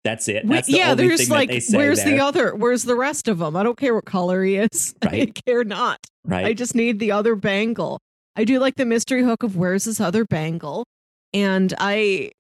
That's 0.09 0.27
it. 0.27 0.49
That's 0.49 0.67
the 0.67 0.79
yeah, 0.79 0.93
only 0.93 1.07
there's 1.07 1.21
thing 1.21 1.29
like, 1.29 1.49
that 1.49 1.55
they 1.55 1.61
say 1.61 1.77
where's 1.77 2.03
the 2.03 2.19
other? 2.19 2.55
Where's 2.55 2.85
the 2.85 2.95
rest 2.95 3.29
of 3.29 3.41
them? 3.41 3.57
I 3.57 3.63
don't 3.63 3.77
care 3.77 3.95
what 3.95 4.07
color 4.07 4.43
he 4.43 4.57
is. 4.57 4.95
I 5.03 5.27
care 5.27 5.65
not. 5.65 5.99
right? 6.25 6.47
I 6.47 6.55
just 6.55 6.75
need 6.75 6.99
the 6.99 7.13
other 7.13 7.35
bangle. 7.35 8.01
I 8.35 8.45
do 8.45 8.59
like 8.59 8.77
the 8.77 8.87
mystery 8.87 9.23
hook 9.23 9.43
of 9.43 9.55
where's 9.55 9.85
this 9.85 10.01
other 10.01 10.25
bangle, 10.25 10.87
and 11.35 11.75
I 11.79 12.31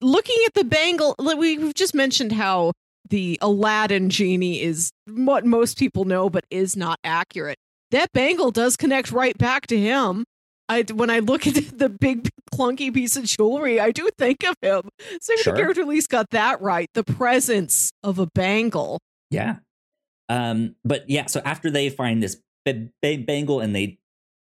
looking 0.00 0.36
at 0.46 0.54
the 0.54 0.62
bangle. 0.62 1.16
We've 1.18 1.74
just 1.74 1.92
mentioned 1.92 2.30
how 2.30 2.70
the 3.10 3.36
Aladdin 3.42 4.08
genie 4.08 4.62
is 4.62 4.92
what 5.08 5.44
most 5.44 5.78
people 5.78 6.04
know, 6.04 6.30
but 6.30 6.44
is 6.50 6.76
not 6.76 7.00
accurate. 7.02 7.58
That 7.90 8.12
bangle 8.12 8.52
does 8.52 8.76
connect 8.76 9.10
right 9.10 9.36
back 9.36 9.66
to 9.68 9.78
him. 9.78 10.24
I 10.68 10.82
when 10.94 11.10
I 11.10 11.20
look 11.20 11.46
at 11.46 11.78
the 11.78 11.88
big 11.88 12.28
clunky 12.52 12.92
piece 12.92 13.16
of 13.16 13.24
jewelry, 13.24 13.80
I 13.80 13.90
do 13.92 14.08
think 14.18 14.44
of 14.44 14.54
him. 14.62 14.88
So 15.20 15.34
Sure. 15.36 15.52
the 15.54 15.60
character 15.60 15.80
at 15.82 15.88
least 15.88 16.08
got 16.08 16.30
that 16.30 16.60
right. 16.60 16.88
The 16.94 17.04
presence 17.04 17.90
of 18.02 18.18
a 18.18 18.26
bangle. 18.34 18.98
Yeah. 19.30 19.56
Um, 20.28 20.74
but 20.84 21.08
yeah, 21.08 21.26
so 21.26 21.40
after 21.44 21.70
they 21.70 21.88
find 21.90 22.22
this 22.22 22.36
ba- 22.64 22.88
ba- 23.02 23.18
bangle 23.26 23.60
and 23.60 23.74
they 23.76 23.98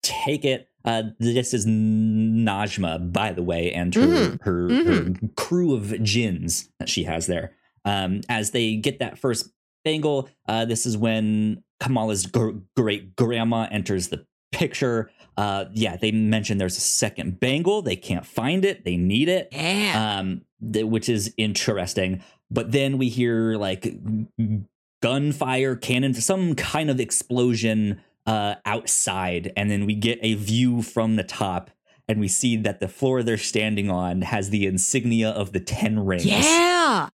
take 0.01 0.43
it, 0.45 0.69
uh, 0.85 1.03
this 1.19 1.53
is 1.53 1.65
Najma, 1.67 3.11
by 3.11 3.31
the 3.33 3.43
way, 3.43 3.71
and 3.73 3.93
her 3.95 4.01
Mhm. 4.07 4.41
her, 4.43 4.69
her 4.83 5.13
crew 5.35 5.75
of 5.75 6.01
jinns 6.03 6.69
that 6.79 6.89
she 6.89 7.03
has 7.03 7.27
there. 7.27 7.51
Um, 7.85 8.21
as 8.29 8.51
they 8.51 8.75
get 8.75 8.99
that 8.99 9.17
first 9.17 9.49
bangle, 9.85 10.29
uh, 10.47 10.65
this 10.65 10.85
is 10.85 10.97
when 10.97 11.63
Kamala's 11.79 12.25
gr- 12.25 12.57
great 12.75 13.15
grandma 13.15 13.67
enters 13.71 14.07
the 14.09 14.25
picture. 14.51 15.09
Uh, 15.37 15.65
yeah, 15.73 15.95
they 15.95 16.11
mentioned 16.11 16.59
there's 16.59 16.77
a 16.77 16.81
second 16.81 17.39
bangle. 17.39 17.81
They 17.83 17.95
can't 17.95 18.25
find 18.25 18.65
it. 18.65 18.83
They 18.83 18.97
need 18.97 19.29
it 19.29 19.49
Yeah. 19.51 20.17
um, 20.19 20.41
th- 20.73 20.85
which 20.85 21.07
is 21.09 21.31
interesting. 21.37 22.23
But 22.49 22.71
then 22.71 22.97
we 22.97 23.07
hear 23.09 23.55
like 23.55 23.87
gunfire, 25.01 25.75
cannon, 25.75 26.13
some 26.13 26.55
kind 26.55 26.89
of 26.89 26.99
explosion 26.99 28.01
uh, 28.25 28.55
outside, 28.65 29.53
and 29.55 29.69
then 29.71 29.85
we 29.85 29.95
get 29.95 30.19
a 30.21 30.33
view 30.33 30.81
from 30.81 31.15
the 31.15 31.23
top, 31.23 31.69
and 32.07 32.19
we 32.19 32.27
see 32.27 32.57
that 32.57 32.79
the 32.79 32.87
floor 32.87 33.23
they're 33.23 33.37
standing 33.37 33.89
on 33.89 34.21
has 34.21 34.49
the 34.49 34.65
insignia 34.65 35.29
of 35.29 35.53
the 35.53 35.59
Ten 35.59 35.99
Rings. 36.05 36.25
Yeah. 36.25 37.09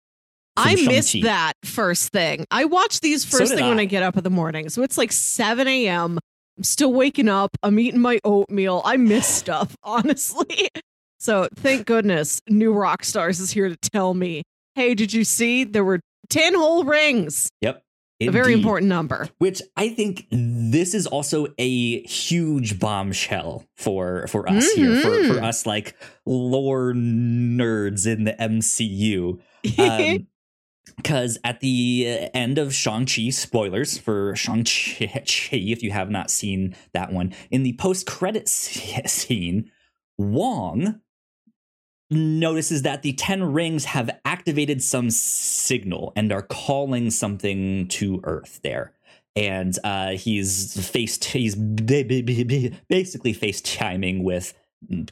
I 0.55 0.75
missed 0.75 1.11
Shang-Chi. 1.11 1.27
that 1.29 1.55
first 1.65 2.11
thing. 2.13 2.45
I 2.51 2.67
watch 2.67 3.01
these 3.01 3.25
first 3.25 3.53
did 3.53 3.59
thing 3.59 3.69
when 3.69 3.79
I. 3.79 3.83
I 3.83 3.85
get 3.87 4.03
up 4.03 4.19
in 4.19 4.23
the 4.23 4.31
morning. 4.31 4.69
So 4.69 4.83
it's 4.83 4.99
like 4.99 5.11
7 5.11 5.67
a.m. 5.67 6.19
I'm 6.57 6.65
still 6.65 6.93
waking 6.93 7.29
up. 7.29 7.57
I'm 7.63 7.79
eating 7.79 8.01
my 8.01 8.19
oatmeal. 8.25 8.83
I 8.85 8.97
miss 8.97 9.27
stuff, 9.43 9.77
honestly. 9.83 10.69
So 11.19 11.47
thank 11.55 11.87
goodness 11.87 12.41
New 12.49 12.75
Rockstars 12.75 13.41
is 13.41 13.53
here 13.53 13.69
to 13.69 13.77
tell 13.77 14.13
me, 14.13 14.43
hey, 14.75 14.95
did 14.97 15.13
you 15.13 15.23
see 15.23 15.63
there 15.63 15.85
were 15.85 16.01
10 16.31 16.53
whole 16.55 16.83
rings? 16.83 17.49
Yep. 17.61 17.81
A 18.23 18.29
very 18.29 18.53
important 18.55 18.89
number. 18.89 19.29
Which 19.39 19.63
I 19.77 19.89
think 19.91 20.27
this 20.33 20.95
is 20.95 21.07
also 21.07 21.47
a 21.59 22.03
huge 22.03 22.81
bombshell 22.81 23.65
for 23.77 24.27
for 24.27 24.49
us 24.51 24.69
here, 24.73 24.97
for, 25.01 25.11
for 25.11 25.35
Mhm. 25.35 25.45
us 25.45 25.65
like 25.65 25.95
lore 26.27 26.93
nerds 26.93 28.05
in 28.05 28.25
the 28.25 28.33
MCU. 28.33 29.39
um, 29.79 30.27
because 31.03 31.39
at 31.45 31.61
the 31.61 32.29
end 32.33 32.59
of 32.59 32.73
Shang-Chi, 32.75 33.31
spoilers 33.31 33.99
for 33.99 34.37
Shang-Chi, 34.37 35.11
if 35.51 35.83
you 35.83 35.91
have 35.91 36.11
not 36.11 36.31
seen 36.31 36.77
that 36.95 37.13
one, 37.13 37.35
in 37.51 37.63
the 37.65 37.73
post-credit 37.75 38.49
scene, 38.49 39.71
Wong 40.19 41.01
notices 42.11 42.83
that 42.83 43.03
the 43.03 43.15
Ten 43.15 43.43
Rings 43.53 43.87
have 43.87 44.11
activated 44.25 44.83
some 44.83 45.11
signal 45.11 46.13
and 46.15 46.31
are 46.31 46.43
calling 46.43 47.11
something 47.11 47.89
to 47.89 48.21
Earth 48.25 48.61
there. 48.63 48.93
And 49.35 49.77
uh, 49.83 50.11
he's 50.11 50.89
faced, 50.91 51.25
he's 51.25 51.55
basically 51.57 53.33
face 53.33 53.63
FaceTiming 53.63 54.23
with 54.23 54.53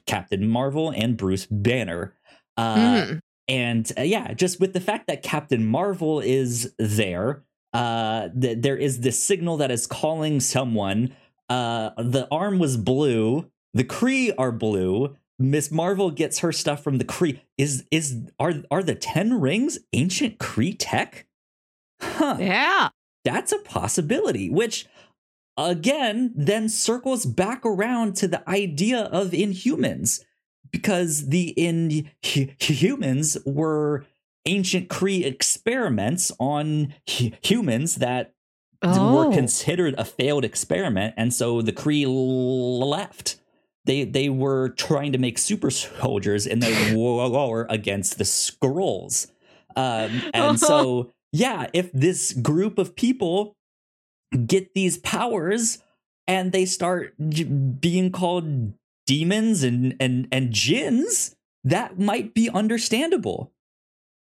Captain 0.06 0.47
Marvel 0.47 0.90
and 0.90 1.16
Bruce 1.16 1.47
Banner. 1.47 2.14
Uh, 2.56 2.76
Mhm. 2.76 3.20
And 3.50 3.90
uh, 3.99 4.02
yeah, 4.02 4.33
just 4.33 4.61
with 4.61 4.73
the 4.73 4.80
fact 4.80 5.09
that 5.09 5.23
Captain 5.23 5.66
Marvel 5.66 6.21
is 6.21 6.73
there, 6.78 7.42
uh, 7.75 8.28
th- 8.40 8.59
there 8.61 8.76
is 8.76 9.00
this 9.00 9.21
signal 9.21 9.57
that 9.59 9.71
is 9.73 9.87
calling 9.87 10.38
someone. 10.40 11.14
Uh, 11.49 11.90
the 11.99 12.28
arm 12.30 12.61
was 12.61 12.76
blue. 12.76 13.50
The 13.75 13.85
Kree 13.85 14.33
are 14.38 14.52
blue. 14.52 15.16
Miss 15.38 15.71
Marvel 15.71 16.11
gets 16.11 16.38
her 16.40 16.52
stuff 16.52 16.85
from 16.85 16.99
the 16.99 17.04
Kree. 17.04 17.40
Is 17.59 17.85
is 17.90 18.30
are 18.38 18.54
are 18.71 18.83
the 18.85 18.95
Ten 18.95 19.40
Rings 19.40 19.78
ancient 19.92 20.38
Kree 20.38 20.76
tech? 20.78 21.26
Huh 22.00 22.37
Yeah. 22.38 22.88
that's 23.25 23.52
a 23.52 23.59
possibility, 23.59 24.49
which 24.49 24.87
again 25.57 26.33
then 26.37 26.69
circles 26.69 27.26
back 27.26 27.66
around 27.66 28.16
to 28.16 28.28
the 28.28 28.49
idea 28.49 29.00
of 29.00 29.30
inhumans 29.30 30.25
because 30.71 31.29
the 31.29 31.55
inhumans 31.57 33.37
were 33.47 34.05
ancient 34.47 34.89
Kree 34.89 35.25
experiments 35.25 36.33
on 36.39 36.95
humans 37.07 37.97
that 37.97 38.33
Oh. 38.83 39.15
were 39.29 39.35
considered 39.35 39.95
a 39.99 40.07
failed 40.07 40.43
experiment 40.43 41.12
and 41.19 41.35
so 41.35 41.61
the 41.61 41.71
Kree 41.71 42.07
left 42.09 43.37
they 43.85 44.05
they 44.05 44.31
were 44.31 44.71
trying 44.71 45.12
to 45.12 45.19
make 45.19 45.37
super 45.37 45.71
soldiers 45.71 46.47
in 46.47 46.61
their 46.61 46.97
war 46.97 47.67
against 47.69 48.17
the 48.17 48.25
Skrulls 48.25 49.31
um, 49.77 50.23
and 50.33 50.59
so 50.59 51.12
yeah 51.33 51.67
if 51.75 51.93
this 51.93 52.33
group 52.33 52.79
of 52.79 52.97
people 52.97 53.55
get 54.47 54.73
these 54.73 54.97
powers 54.97 55.83
and 56.27 56.50
they 56.53 56.65
start 56.65 57.12
j- 57.29 57.45
being 57.45 58.11
called 58.11 58.73
demons 59.11 59.64
and 59.64 59.97
and 59.99 60.29
and 60.31 60.52
jinns 60.52 61.35
that 61.64 61.99
might 61.99 62.33
be 62.33 62.49
understandable. 62.49 63.52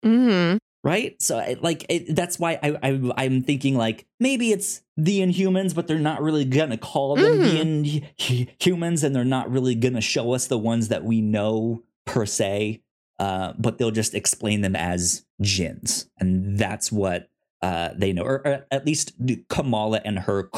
Mhm. 0.05 0.59
right? 0.85 1.15
So 1.23 1.39
I, 1.39 1.57
like 1.61 1.87
it, 1.89 2.15
that's 2.17 2.41
why 2.41 2.59
I, 2.61 2.77
I 2.83 3.13
i'm 3.17 3.43
thinking 3.45 3.77
like 3.77 4.05
maybe 4.19 4.51
it's 4.51 4.83
the 4.97 5.21
inhumans 5.21 5.77
but 5.77 5.87
they're 5.87 6.01
not 6.11 6.21
really 6.21 6.45
gonna 6.45 6.77
call 6.77 7.15
them 7.15 7.39
the 7.39 8.03
inhumans 8.19 9.05
and 9.05 9.15
they're 9.15 9.25
not 9.39 9.49
really 9.49 9.77
gonna 9.77 10.01
show 10.01 10.33
us 10.33 10.49
the 10.49 10.59
ones 10.59 10.89
that 10.89 11.05
we 11.05 11.21
know 11.21 11.85
per 12.05 12.27
se 12.27 12.83
uh, 13.21 13.53
but 13.57 13.79
they'll 13.79 13.93
just 14.03 14.13
explain 14.15 14.63
them 14.63 14.75
as 14.75 15.25
jinns 15.41 16.11
and 16.19 16.59
that's 16.59 16.91
what 16.91 17.29
uh, 17.63 17.91
they 17.97 18.13
know 18.13 18.25
or, 18.25 18.43
or 18.45 18.67
at 18.73 18.85
least 18.85 19.13
kamala 19.49 20.01
and 20.05 20.19
her 20.19 20.51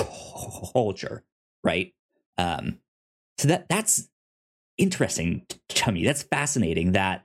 culture 0.72 1.22
right? 1.62 1.92
Um, 2.38 2.78
so 3.36 3.48
that 3.48 3.68
that's 3.68 4.08
interesting 4.78 5.46
to 5.68 5.92
me 5.92 6.04
that's 6.04 6.22
fascinating 6.22 6.92
that 6.92 7.24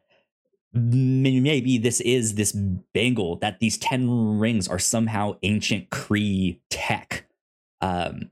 maybe 0.74 1.78
this 1.78 2.00
is 2.02 2.36
this 2.36 2.52
bangle 2.94 3.38
that 3.38 3.60
these 3.60 3.78
10 3.78 4.38
rings 4.40 4.68
are 4.68 4.80
somehow 4.80 5.36
ancient 5.42 5.90
Kree 5.90 6.60
tech 6.70 7.26
um 7.82 8.30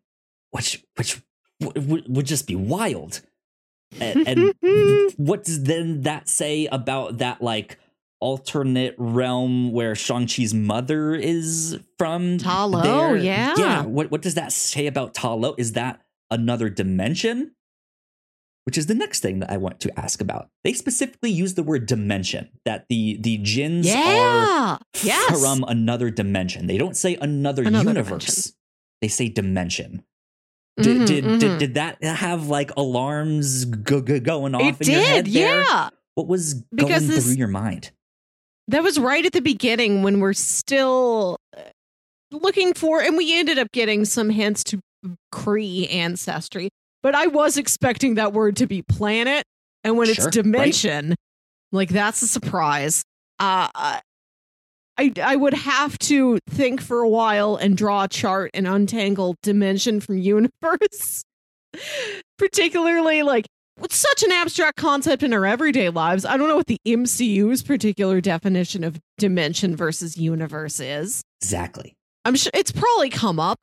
which 0.52 0.86
which 0.96 1.22
w- 1.60 2.04
would 2.08 2.26
just 2.26 2.48
be 2.48 2.56
wild 2.56 3.22
and, 4.00 4.28
and 4.28 5.14
what 5.18 5.46
does 5.46 5.64
then 5.64 6.02
that 6.02 6.28
say 6.30 6.68
about 6.68 7.20
that 7.20 7.42
like 7.42 7.80
alternate 8.20 8.96
realm 8.98 9.72
where 9.72 9.96
shang-chi's 9.96 10.54
mother 10.54 11.14
is 11.16 11.80
from 11.98 12.38
Ta 12.40 12.66
Lo, 12.66 12.82
there? 12.82 13.18
yeah. 13.18 13.54
yeah 13.58 13.86
what, 13.86 14.10
what 14.10 14.22
does 14.22 14.34
that 14.36 14.52
say 14.52 14.88
about 14.88 15.14
Ta 15.14 15.34
Lo? 15.34 15.56
is 15.58 15.74
that 15.74 16.02
another 16.32 16.70
dimension 16.70 17.52
which 18.68 18.78
is 18.78 18.88
the 18.88 18.94
next 18.94 19.22
thing 19.22 19.40
that 19.40 19.50
I 19.50 19.56
want 19.56 19.80
to 19.80 19.98
ask 19.98 20.20
about. 20.20 20.50
They 20.66 20.74
specifically 20.74 21.32
use 21.32 21.54
the 21.54 21.64
word 21.64 21.86
dimension, 21.86 22.50
that 22.66 22.86
the 22.90 23.16
the 23.22 23.38
jinns 23.38 23.88
are 23.88 23.92
Yeah. 23.94 24.78
Yes. 25.02 25.40
from 25.42 25.64
another 25.70 26.10
dimension. 26.10 26.68
They 26.68 26.78
don't 26.78 26.98
say 26.98 27.16
another, 27.22 27.64
Another 27.64 27.88
universe. 27.92 28.26
dimension. 28.26 28.54
They 29.02 29.08
say 29.08 29.30
dimension. 29.30 30.04
Did, 30.82 30.98
Mhm, 30.98 31.08
did, 31.08 31.24
mhm. 31.24 31.40
did 31.40 31.60
did 31.60 31.74
that 31.76 32.04
have 32.04 32.50
like 32.50 32.72
alarms 32.76 33.64
go, 33.66 34.02
go, 34.02 34.20
going 34.20 34.54
off 34.54 34.82
it 34.82 34.88
in 34.90 34.94
your 34.96 35.02
head 35.04 35.26
did, 35.26 35.34
there? 35.34 35.62
yeah. 35.64 35.90
What 36.16 36.28
was 36.28 36.56
Because 36.76 37.04
going 37.04 37.08
this- 37.08 37.26
through 37.26 37.36
your 37.36 37.48
mind? 37.48 37.92
That 38.68 38.84
was 38.84 39.00
right 39.00 39.26
at 39.26 39.32
the 39.32 39.42
beginning 39.42 40.04
when 40.04 40.20
we're 40.20 40.34
still 40.34 41.38
uh, 41.56 41.62
looking 42.32 42.74
for, 42.74 43.02
and 43.02 43.16
we 43.16 43.34
ended 43.40 43.58
up 43.58 43.72
getting 43.72 44.04
some 44.04 44.30
hints 44.30 44.62
to 44.66 44.82
Kree 45.34 45.90
ancestry. 45.94 46.68
But 47.04 47.16
I 47.16 47.28
was 47.28 47.58
expecting 47.58 48.16
that 48.16 48.34
word 48.34 48.56
to 48.58 48.68
be 48.68 48.82
planet, 48.82 49.44
and 49.84 49.98
when 49.98 50.08
Sure, 50.08 50.14
it's 50.14 50.26
right. 50.26 50.34
dimension, 50.34 51.16
like 51.72 51.90
that's 51.90 52.22
a 52.22 52.28
surprise. 52.28 53.04
uh, 53.40 53.70
I 53.74 54.02
I 55.22 55.36
would 55.36 55.54
have 55.54 55.98
to 56.00 56.40
think 56.50 56.82
for 56.82 57.02
a 57.02 57.10
while 57.10 57.56
and 57.56 57.78
draw 57.78 58.04
a 58.06 58.08
chart 58.08 58.50
and 58.56 58.68
untangle 58.68 59.36
dimension 59.44 60.00
from 60.02 60.18
universe. 60.18 61.24
Particularly, 62.38 63.24
like 63.24 63.46
it's 63.84 63.96
such 63.96 64.24
an 64.24 64.32
abstract 64.32 64.78
concept 64.78 65.22
in 65.22 65.34
our 65.34 65.46
everyday 65.46 65.90
lives. 65.90 66.26
I 66.26 66.36
don't 66.38 66.48
know 66.50 66.56
what 66.56 66.66
the 66.68 66.80
MCU's 66.88 67.62
particular 67.62 68.22
definition 68.22 68.84
of 68.84 68.98
dimension 69.20 69.76
versus 69.76 70.18
universe 70.18 70.80
is. 70.80 71.22
Exactly. 71.42 71.94
I'm 72.26 72.36
sure 72.36 72.50
it's 72.56 72.72
probably 72.72 73.10
come 73.12 73.40
up. 73.40 73.60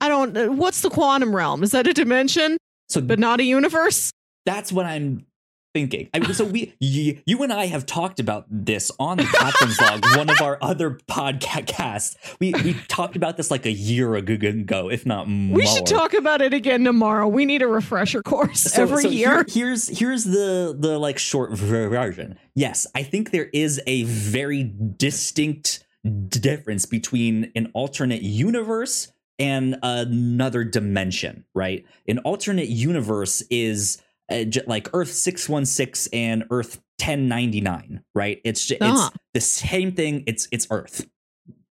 I 0.00 0.08
don't. 0.08 0.36
uh, 0.36 0.46
What's 0.52 0.82
the 0.82 0.90
quantum 0.90 1.34
realm? 1.34 1.62
Is 1.64 1.72
that 1.72 1.86
a 1.88 1.92
dimension, 1.92 2.58
So 2.88 3.00
but 3.00 3.18
not 3.18 3.40
a 3.40 3.44
universe? 3.44 4.10
that's 4.44 4.70
what 4.70 4.86
I'm 4.86 5.26
thinking. 5.74 6.08
I, 6.14 6.20
so 6.32 6.44
we, 6.44 6.72
you, 6.80 7.20
you 7.26 7.42
and 7.42 7.52
I 7.52 7.66
have 7.66 7.84
talked 7.84 8.20
about 8.20 8.46
this 8.48 8.90
on 9.00 9.16
the 9.18 9.24
Captain's 9.24 9.78
Log, 9.80 10.04
one 10.16 10.30
of 10.30 10.40
our 10.40 10.56
other 10.62 10.92
podcasts. 11.10 12.16
We 12.40 12.52
we 12.64 12.74
talked 12.88 13.16
about 13.16 13.36
this 13.36 13.50
like 13.50 13.66
a 13.66 13.72
year 13.72 14.14
ago, 14.14 14.88
if 14.90 15.04
not 15.04 15.28
more. 15.28 15.56
We 15.56 15.66
should 15.66 15.84
talk 15.86 16.14
about 16.14 16.40
it 16.42 16.54
again 16.54 16.84
tomorrow. 16.84 17.26
We 17.28 17.44
need 17.44 17.60
a 17.62 17.66
refresher 17.68 18.22
course 18.22 18.60
So- 18.62 18.82
every 18.82 19.02
so 19.02 19.08
year. 19.10 19.44
here- 19.48 19.66
here's 19.66 19.88
here's 19.98 20.24
the 20.24 20.74
the 20.78 20.98
like 20.98 21.18
short 21.18 21.52
version. 21.52 22.38
Yes, 22.54 22.86
I 22.94 23.02
think 23.02 23.30
there 23.32 23.50
is 23.52 23.80
a 23.86 24.04
very 24.04 24.72
distinct 24.96 25.84
difference 26.28 26.86
between 26.86 27.50
an 27.56 27.70
alternate 27.74 28.22
universe 28.22 29.08
and 29.38 29.76
another 29.82 30.64
dimension, 30.64 31.44
right? 31.54 31.84
An 32.08 32.18
alternate 32.20 32.68
universe 32.68 33.42
is 33.50 34.02
uh, 34.30 34.44
like 34.66 34.88
Earth 34.92 35.12
616 35.12 36.10
and 36.18 36.44
Earth 36.50 36.80
1099, 37.00 38.02
right? 38.14 38.40
It's 38.44 38.66
ju- 38.66 38.76
Ah. 38.80 39.10
it's 39.12 39.18
the 39.34 39.40
same 39.68 39.92
thing, 39.92 40.24
it's 40.26 40.48
it's 40.50 40.66
Earth. 40.70 41.06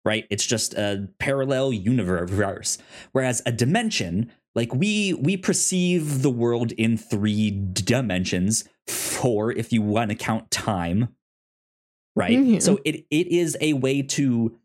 Right? 0.05 0.25
It's 0.29 0.45
just 0.45 0.73
a 0.75 1.09
parallel 1.19 1.73
universe. 1.73 2.77
Whereas 3.11 3.41
a 3.45 3.51
dimension 3.51 4.31
like 4.55 4.73
we 4.73 5.13
we 5.13 5.37
perceive 5.37 6.21
the 6.23 6.29
world 6.31 6.71
in 6.71 6.97
three 6.97 7.51
dimensions 7.51 8.67
four 8.87 9.51
if 9.51 9.71
you 9.71 9.81
want 9.83 10.09
to 10.09 10.15
count 10.15 10.49
time 10.49 11.09
right 12.15 12.35
Mhm. 12.39 12.61
so 12.61 12.79
it 12.83 13.05
it 13.11 13.27
is 13.27 13.55
a 13.61 13.73
way 13.73 14.01
to 14.01 14.57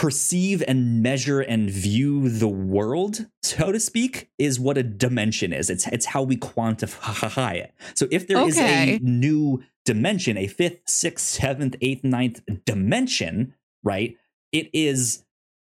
perceive 0.00 0.62
and 0.66 1.02
measure 1.02 1.40
and 1.40 1.68
view 1.68 2.30
the 2.30 2.48
world 2.48 3.26
so 3.42 3.70
to 3.70 3.78
speak 3.78 4.30
is 4.38 4.58
what 4.58 4.78
a 4.78 4.82
dimension 4.82 5.52
is 5.52 5.68
it's 5.68 5.86
it's 5.88 6.06
how 6.06 6.22
we 6.22 6.38
quantify 6.38 7.54
it 7.54 7.74
so 7.94 8.06
if 8.10 8.26
there 8.26 8.40
is 8.48 8.56
Okay. 8.56 8.96
a 8.96 8.98
new 9.00 9.62
dimension 9.84 10.38
a 10.38 10.46
fifth 10.46 10.80
sixth 10.86 11.26
seventh 11.26 11.76
eighth 11.82 12.02
ninth 12.02 12.40
dimension 12.64 13.52
right 13.84 14.16
it 14.52 14.70
is 14.72 15.22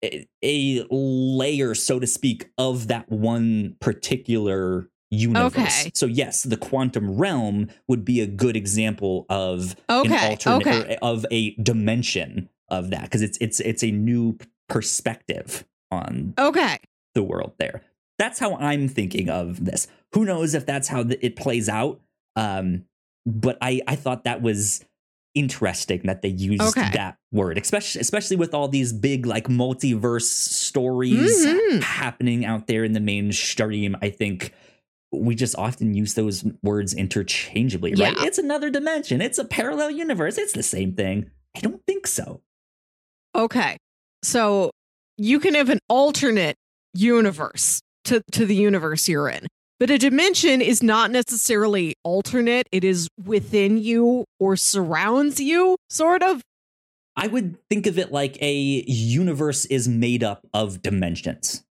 a- 0.05 0.27
a 0.43 0.87
layer, 0.91 1.75
so 1.75 1.99
to 2.01 2.07
speak, 2.07 2.49
of 2.57 2.89
that 2.89 3.11
one 3.11 3.77
particular 3.81 4.89
universe. 5.11 5.53
Okay. 5.83 5.91
So 5.95 6.07
yes, 6.07 6.45
the 6.45 6.57
quantum 6.57 7.17
realm 7.19 7.69
would 7.89 8.05
be 8.05 8.21
a 8.21 8.27
good 8.27 8.57
example 8.57 9.27
of 9.29 9.77
an 9.89 10.11
alternate 10.13 10.47
okay. 10.47 10.99
of 11.03 11.27
a 11.31 11.55
dimension 11.57 12.49
of 12.71 12.91
that 12.91 13.03
because 13.05 13.23
it's 13.23 13.39
it's 13.41 13.61
it's 13.61 13.83
a 13.83 13.91
new 13.91 14.37
perspective 14.69 15.65
on 15.91 16.35
Okay. 16.39 16.79
the 17.15 17.23
world 17.23 17.53
there. 17.59 17.83
That's 18.19 18.39
how 18.39 18.57
I'm 18.57 18.89
thinking 18.89 19.29
of 19.29 19.65
this. 19.65 19.87
Who 20.13 20.25
knows 20.25 20.55
if 20.55 20.67
that's 20.67 20.89
how 20.89 21.03
the, 21.05 21.25
it 21.25 21.37
plays 21.37 21.69
out? 21.69 22.01
Um, 22.37 22.85
but 23.27 23.59
I 23.61 23.81
I 23.87 23.97
thought 23.97 24.25
that 24.25 24.43
was 24.43 24.85
interesting 25.35 26.01
that 26.05 26.23
they 26.23 26.29
used 26.29 26.61
Okay. 26.77 26.91
that 26.95 27.17
word, 27.33 27.57
especially 27.59 28.01
especially 28.01 28.37
with 28.37 28.53
all 28.55 28.69
these 28.69 28.93
big 28.93 29.27
like 29.27 29.47
multiverse 29.49 30.23
stories 30.23 31.47
Mhm. 31.47 31.83
happening 31.83 32.45
out 32.45 32.67
there 32.67 32.85
in 32.85 32.93
the 32.93 33.01
mainstream. 33.01 33.97
I 34.03 34.11
think 34.11 34.53
we 35.13 35.35
just 35.35 35.57
often 35.57 35.95
use 35.95 36.15
those 36.15 36.45
words 36.63 36.95
interchangeably, 36.95 37.91
right? 37.95 38.15
Yeah. 38.17 38.25
It's 38.27 38.39
another 38.39 38.71
dimension. 38.71 39.21
It's 39.21 39.39
a 39.39 39.45
parallel 39.45 39.91
universe. 39.93 40.39
It's 40.39 40.53
the 40.53 40.63
same 40.63 40.93
thing. 40.95 41.31
I 41.57 41.61
don't 41.61 41.85
think 41.87 42.07
so. 42.07 42.43
Okay. 43.35 43.77
So 44.23 44.71
you 45.17 45.41
can 45.41 45.55
have 45.55 45.69
an 45.69 45.79
alternate 45.89 46.57
universe 46.95 47.81
to, 48.05 48.23
to 48.33 48.47
the 48.47 48.55
universe 48.57 49.09
you're 49.09 49.29
in. 49.29 49.47
But 49.79 49.91
a 49.91 49.97
dimension 49.99 50.61
is 50.61 50.83
not 50.83 51.11
necessarily 51.11 51.95
alternate. 52.05 52.67
It 52.71 52.85
is 52.85 53.09
within 53.25 53.79
you 53.79 54.25
or 54.39 54.57
surrounds 54.57 55.41
you, 55.41 55.77
sort 55.89 56.23
of. 56.23 56.43
I 57.17 57.27
would 57.29 57.57
think 57.71 57.87
of 57.87 57.99
it 57.99 58.13
like 58.13 58.37
a 58.43 58.53
universe 58.87 59.65
is 59.67 59.89
made 59.89 60.23
up 60.23 60.47
of 60.53 60.83
dimensions. 60.83 61.65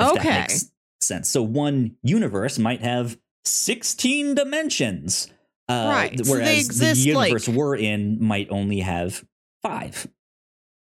Okay. 0.00 0.40
makes 0.40 0.70
sense. 1.00 1.28
So 1.28 1.42
one 1.42 1.96
universe 2.02 2.58
might 2.58 2.82
have 2.82 3.18
16 3.44 4.34
dimensions. 4.34 5.28
Uh, 5.68 5.88
Right. 5.92 6.24
So 6.24 6.32
Whereas 6.32 6.66
exist, 6.66 7.04
the 7.04 7.14
like- 7.14 7.28
universe 7.30 7.48
we're 7.48 7.76
in 7.76 8.22
might 8.22 8.48
only 8.50 8.80
have 8.80 9.24
five. 9.62 10.06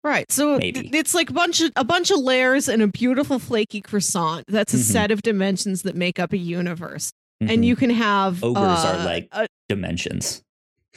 Right. 0.05 0.31
So 0.31 0.59
Maybe. 0.59 0.91
it's 0.97 1.13
like 1.13 1.31
a 1.31 1.33
bunch 1.33 1.61
of 1.61 1.73
a 1.77 1.85
bunch 1.85 2.11
of 2.11 2.19
layers 2.21 2.69
and 2.69 2.81
a 2.83 2.87
beautiful 2.87 3.39
flaky 3.39 3.81
croissant. 3.81 4.45
That's 4.49 4.73
a 4.73 4.77
Mhm. 4.79 4.81
set 4.93 5.11
of 5.11 5.23
dimensions 5.23 5.83
that 5.83 5.97
make 5.97 6.19
up 6.19 6.33
a 6.33 6.39
universe. 6.39 7.11
Mhm. 7.43 7.53
And 7.53 7.65
you 7.65 7.77
can 7.77 7.91
have 7.91 8.43
Ogres 8.45 8.63
are 8.85 8.95
uh, 8.95 9.05
like- 9.05 9.29
a- 9.33 9.47
dimensions. 9.69 10.43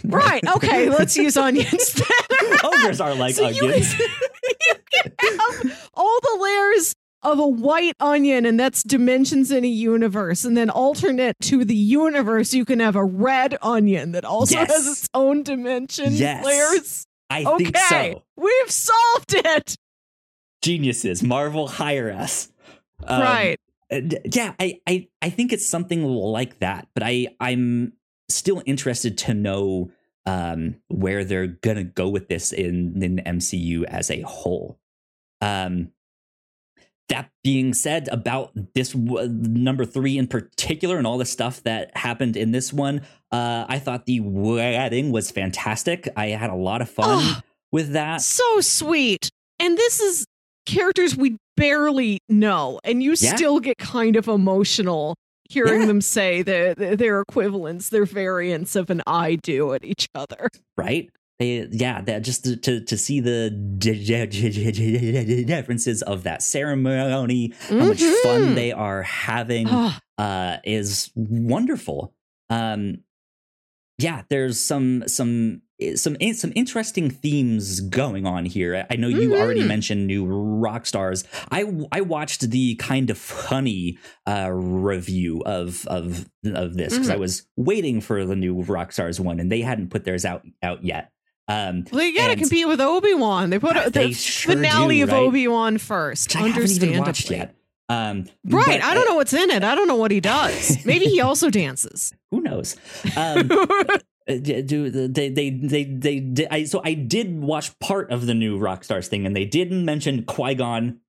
right. 0.03 0.43
Okay, 0.55 0.89
let's 0.89 1.17
use 1.17 1.35
onions 1.35 1.93
then. 1.93 2.57
Ogres 2.63 3.01
are 3.01 3.13
like 3.15 3.35
So 3.35 3.49
you 3.49 3.63
onions. 3.65 3.93
can- 3.93 4.07
you 4.67 4.75
can 4.91 5.11
have 5.39 5.89
all 5.93 6.19
the 6.21 6.37
layers 6.39 6.93
of 7.23 7.37
a 7.37 7.47
white 7.47 7.93
onion, 7.99 8.45
and 8.47 8.59
that's 8.59 8.81
dimensions 8.81 9.51
in 9.51 9.63
a 9.63 9.67
universe. 9.67 10.43
And 10.45 10.55
then 10.57 10.69
alternate 10.71 11.35
to 11.41 11.63
the 11.65 11.75
universe, 11.75 12.51
you 12.53 12.65
can 12.65 12.79
have 12.79 12.95
a 12.95 13.03
red 13.05 13.57
onion 13.61 14.11
that 14.13 14.25
also 14.25 14.55
Yes. 14.55 14.71
has 14.71 14.87
its 14.87 15.07
own 15.13 15.43
dimension 15.43 16.13
Yes. 16.13 16.43
layers. 16.45 17.05
I 17.31 17.43
Okay, 17.45 17.63
think 17.65 17.77
so. 17.77 18.23
we've 18.37 18.71
solved 18.71 19.33
it. 19.35 19.75
Geniuses. 20.61 21.23
Marvel, 21.23 21.67
hire 21.67 22.11
us. 22.11 22.51
Um, 23.07 23.21
right. 23.21 23.59
uh, 23.91 24.01
yeah 24.31 24.53
I, 24.59 24.79
I 24.85 25.07
i 25.23 25.31
think 25.31 25.51
it's 25.51 25.65
something 25.65 26.03
like 26.05 26.59
that 26.59 26.87
but 26.93 27.01
i 27.01 27.29
i'm 27.39 27.93
still 28.29 28.61
interested 28.67 29.17
to 29.17 29.33
know 29.33 29.89
um 30.27 30.75
where 30.87 31.23
they're 31.25 31.47
gonna 31.47 31.83
go 31.83 32.09
with 32.09 32.27
this 32.27 32.53
in 32.53 33.01
in 33.01 33.15
the 33.15 33.23
mcu 33.23 33.85
as 33.85 34.11
a 34.11 34.21
whole 34.21 34.79
um 35.41 35.91
that 37.09 37.29
being 37.43 37.73
said 37.73 38.07
about 38.11 38.51
this 38.73 38.93
w- 38.93 39.27
number 39.29 39.83
three 39.85 40.17
in 40.17 40.27
particular 40.27 40.97
and 40.97 41.05
all 41.05 41.17
the 41.17 41.25
stuff 41.25 41.61
that 41.63 41.95
happened 41.97 42.37
in 42.37 42.51
this 42.51 42.71
one 42.71 43.01
uh 43.31 43.65
i 43.67 43.77
thought 43.79 44.05
the 44.05 44.19
wedding 44.21 45.11
was 45.11 45.29
fantastic 45.31 46.07
i 46.15 46.27
had 46.27 46.49
a 46.49 46.55
lot 46.55 46.81
of 46.81 46.89
fun 46.89 47.07
Oh. 47.21 47.39
with 47.71 47.93
that 47.93 48.21
so 48.21 48.61
sweet. 48.61 49.29
And 49.59 49.77
this 49.77 49.99
is 49.99 50.25
characters 50.65 51.15
we 51.15 51.37
barely 51.57 52.17
know, 52.29 52.79
and 52.83 53.03
you 53.03 53.11
Yeah. 53.19 53.35
still 53.35 53.59
get 53.59 53.77
kind 53.77 54.15
of 54.15 54.27
emotional 54.27 55.15
hearing 55.49 55.81
Yeah. 55.81 55.85
them 55.87 56.01
say 56.01 56.41
the, 56.41 56.73
the, 56.77 56.95
their 56.95 57.21
equivalents, 57.21 57.89
their 57.89 58.05
variants 58.05 58.75
of 58.75 58.89
an 58.89 59.01
I 59.05 59.35
do 59.35 59.73
at 59.73 59.83
each 59.85 60.07
other. 60.15 60.47
right? 60.77 61.09
They, 61.41 61.67
yeah, 61.71 62.01
that 62.01 62.21
just 62.21 62.43
to, 62.43 62.55
to 62.55 62.81
to 62.85 62.95
see 62.97 63.19
the 63.19 63.49
di- 63.49 64.05
di- 64.05 64.25
di- 64.27 64.71
di- 64.71 65.43
differences 65.43 66.03
of 66.03 66.21
that 66.23 66.43
ceremony, 66.43 67.51
how 67.67 67.75
much 67.77 67.99
fun 67.99 68.41
Mhm. 68.51 68.55
they 68.55 68.71
are 68.71 69.01
having, 69.01 69.65
Ah, 69.67 69.99
uh, 70.19 70.57
is 70.63 71.09
wonderful. 71.15 72.13
Um, 72.51 72.99
yeah, 73.97 74.21
there's 74.29 74.59
some 74.59 75.03
some 75.07 75.63
some 75.95 76.15
some 76.33 76.53
interesting 76.55 77.09
themes 77.09 77.79
going 77.79 78.27
on 78.27 78.45
here. 78.45 78.85
I 78.91 78.95
know 78.97 79.07
you 79.07 79.35
already 79.35 79.61
Mhm. 79.63 79.67
mentioned 79.67 80.05
New 80.05 80.27
Rockstars. 80.27 81.23
I 81.49 81.65
I 81.91 82.01
watched 82.01 82.51
the 82.51 82.75
Kinda 82.75 83.15
Funny 83.15 83.97
uh, 84.27 84.49
review 84.51 85.41
of 85.43 85.87
of 85.87 86.29
of 86.45 86.75
this 86.75 86.93
because 86.93 87.09
I 87.09 87.15
Mhm. 87.15 87.19
was 87.19 87.47
waiting 87.57 87.99
for 87.99 88.27
the 88.27 88.35
New 88.35 88.57
Rockstars 88.63 89.19
one, 89.19 89.39
and 89.39 89.51
they 89.51 89.61
hadn't 89.61 89.89
put 89.89 90.05
theirs 90.05 90.23
out 90.23 90.45
out 90.61 90.85
yet. 90.85 91.09
Um, 91.47 91.85
well, 91.91 92.03
you 92.03 92.15
gotta 92.15 92.35
compete 92.37 92.67
with 92.67 92.79
Obi 92.79 93.13
Wan. 93.13 93.49
They 93.49 93.59
put 93.59 93.75
Uh, 93.75 93.89
they 93.89 94.07
the 94.07 94.13
sure 94.13 94.53
finale 94.55 94.97
do, 94.97 95.03
of 95.03 95.11
right? 95.11 95.21
Obi 95.21 95.47
Wan 95.47 95.77
first. 95.77 96.29
which 96.29 96.35
I 96.43 96.47
haven't 96.47 96.71
even 96.71 96.99
watched 96.99 97.29
yet. 97.29 97.55
Um, 97.89 98.25
Right. 98.45 98.65
but, 98.79 98.83
I 98.83 98.93
don't 98.93 99.05
know 99.09 99.15
what's 99.15 99.33
in 99.33 99.49
it. 99.49 99.63
I 99.63 99.75
don't 99.75 99.87
know 99.87 99.97
what 99.97 100.11
he 100.11 100.21
does. 100.21 100.77
Maybe 100.85 101.05
he 101.05 101.19
also 101.19 101.49
dances. 101.49 102.13
Who 102.31 102.41
knows? 102.41 102.75
Um, 103.17 103.49
Uh, 104.29 104.35
do 104.35 104.87
they 104.91 105.29
they 105.29 105.49
they 105.49 105.83
they 105.83 106.19
did 106.19 106.47
I 106.51 106.65
so 106.65 106.79
I 106.85 106.93
did 106.93 107.41
watch 107.41 107.77
part 107.79 108.11
of 108.11 108.27
the 108.27 108.35
new 108.35 108.59
Rockstars 108.59 109.07
thing 109.07 109.25
and 109.25 109.35
they 109.35 109.45
didn't 109.45 109.83
mention 109.83 110.23
Qui 110.25 110.53
Gon 110.53 110.99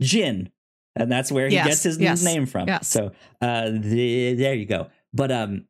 Jinn, 0.00 0.50
and 0.96 1.12
that's 1.12 1.30
where 1.30 1.48
he 1.48 1.54
Yes, 1.54 1.66
gets 1.66 1.82
his 1.82 1.98
yes, 1.98 2.24
name 2.24 2.46
from. 2.46 2.68
yes. 2.68 2.88
So 2.88 3.12
uh, 3.42 3.68
the, 3.70 4.34
there 4.34 4.54
you 4.54 4.64
go. 4.64 4.88
But 5.12 5.30
um, 5.30 5.66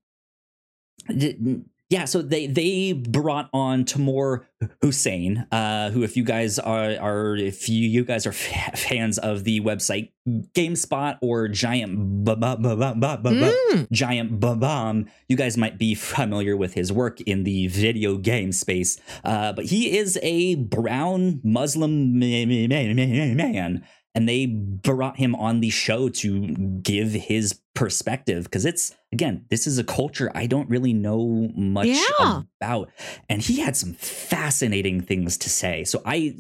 yeah, 1.93 2.07
so 2.07 2.23
they 2.23 2.47
they 2.49 2.93
brought 2.95 3.51
on 3.53 3.85
Tamoor 3.85 4.47
Hussain, 4.81 5.47
uh, 5.53 5.91
who, 5.91 6.03
if 6.03 6.17
you 6.17 6.25
guys 6.25 6.59
are 6.59 6.97
are 6.99 7.37
if 7.37 7.69
you, 7.69 7.85
you 7.97 8.03
guys 8.05 8.25
are 8.27 8.33
f- 8.33 8.79
fans 8.79 9.19
of 9.19 9.45
the 9.45 9.61
website 9.61 10.09
GameSpot 10.57 11.19
or 11.21 11.49
Giant 11.49 12.25
B- 12.25 12.35
B- 12.35 12.57
B- 12.57 12.75
B- 12.81 12.95
B- 12.97 13.17
B- 13.23 13.53
Mm. 13.73 13.91
Giant 13.91 14.41
Bomb, 14.41 15.07
you 15.29 15.37
guys 15.37 15.57
might 15.57 15.77
be 15.79 15.95
familiar 15.95 16.57
with 16.57 16.73
his 16.75 16.93
work 16.93 17.21
in 17.23 17.45
the 17.45 17.67
video 17.69 18.17
game 18.17 18.53
space. 18.53 18.99
Uh, 19.25 19.53
but 19.53 19.67
he 19.67 19.97
is 19.99 20.19
a 20.23 20.55
brown 20.57 21.41
Muslim 21.45 22.19
ma- 22.19 22.47
ma- 22.47 22.69
ma- 22.69 22.95
ma- 22.95 23.35
man, 23.35 23.85
and 24.15 24.29
they 24.29 24.47
brought 24.47 25.17
him 25.17 25.35
on 25.35 25.61
the 25.61 25.71
show 25.71 26.09
to 26.09 26.49
give 26.83 27.13
his 27.13 27.61
perspective 27.75 28.45
because 28.45 28.67
it's 28.67 28.95
again 29.13 29.47
this 29.49 29.67
is 29.67 29.79
a 29.79 29.85
culture 29.85 30.31
i 30.35 30.47
don't 30.47 30.69
really 30.69 30.93
know 30.93 31.51
much 31.57 31.87
Yeah. 31.87 32.43
about 32.61 32.91
and 33.31 33.41
he 33.41 33.61
had 33.61 33.75
some 33.77 33.95
fascinating 33.95 35.01
things 35.01 35.39
to 35.39 35.49
say 35.49 35.83
so 35.85 36.03
i 36.05 36.37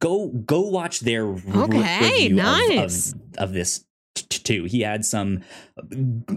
go 0.00 0.28
go 0.28 0.60
watch 0.60 1.00
their 1.00 1.26
re- 1.26 1.42
Okay, 1.62 2.28
review 2.28 2.38
of- 2.38 2.44
nice. 2.68 3.12
of, 3.12 3.20
of 3.38 3.52
this 3.52 3.84
t- 4.14 4.38
too 4.38 4.64
he 4.64 4.82
had 4.82 5.04
some 5.04 5.42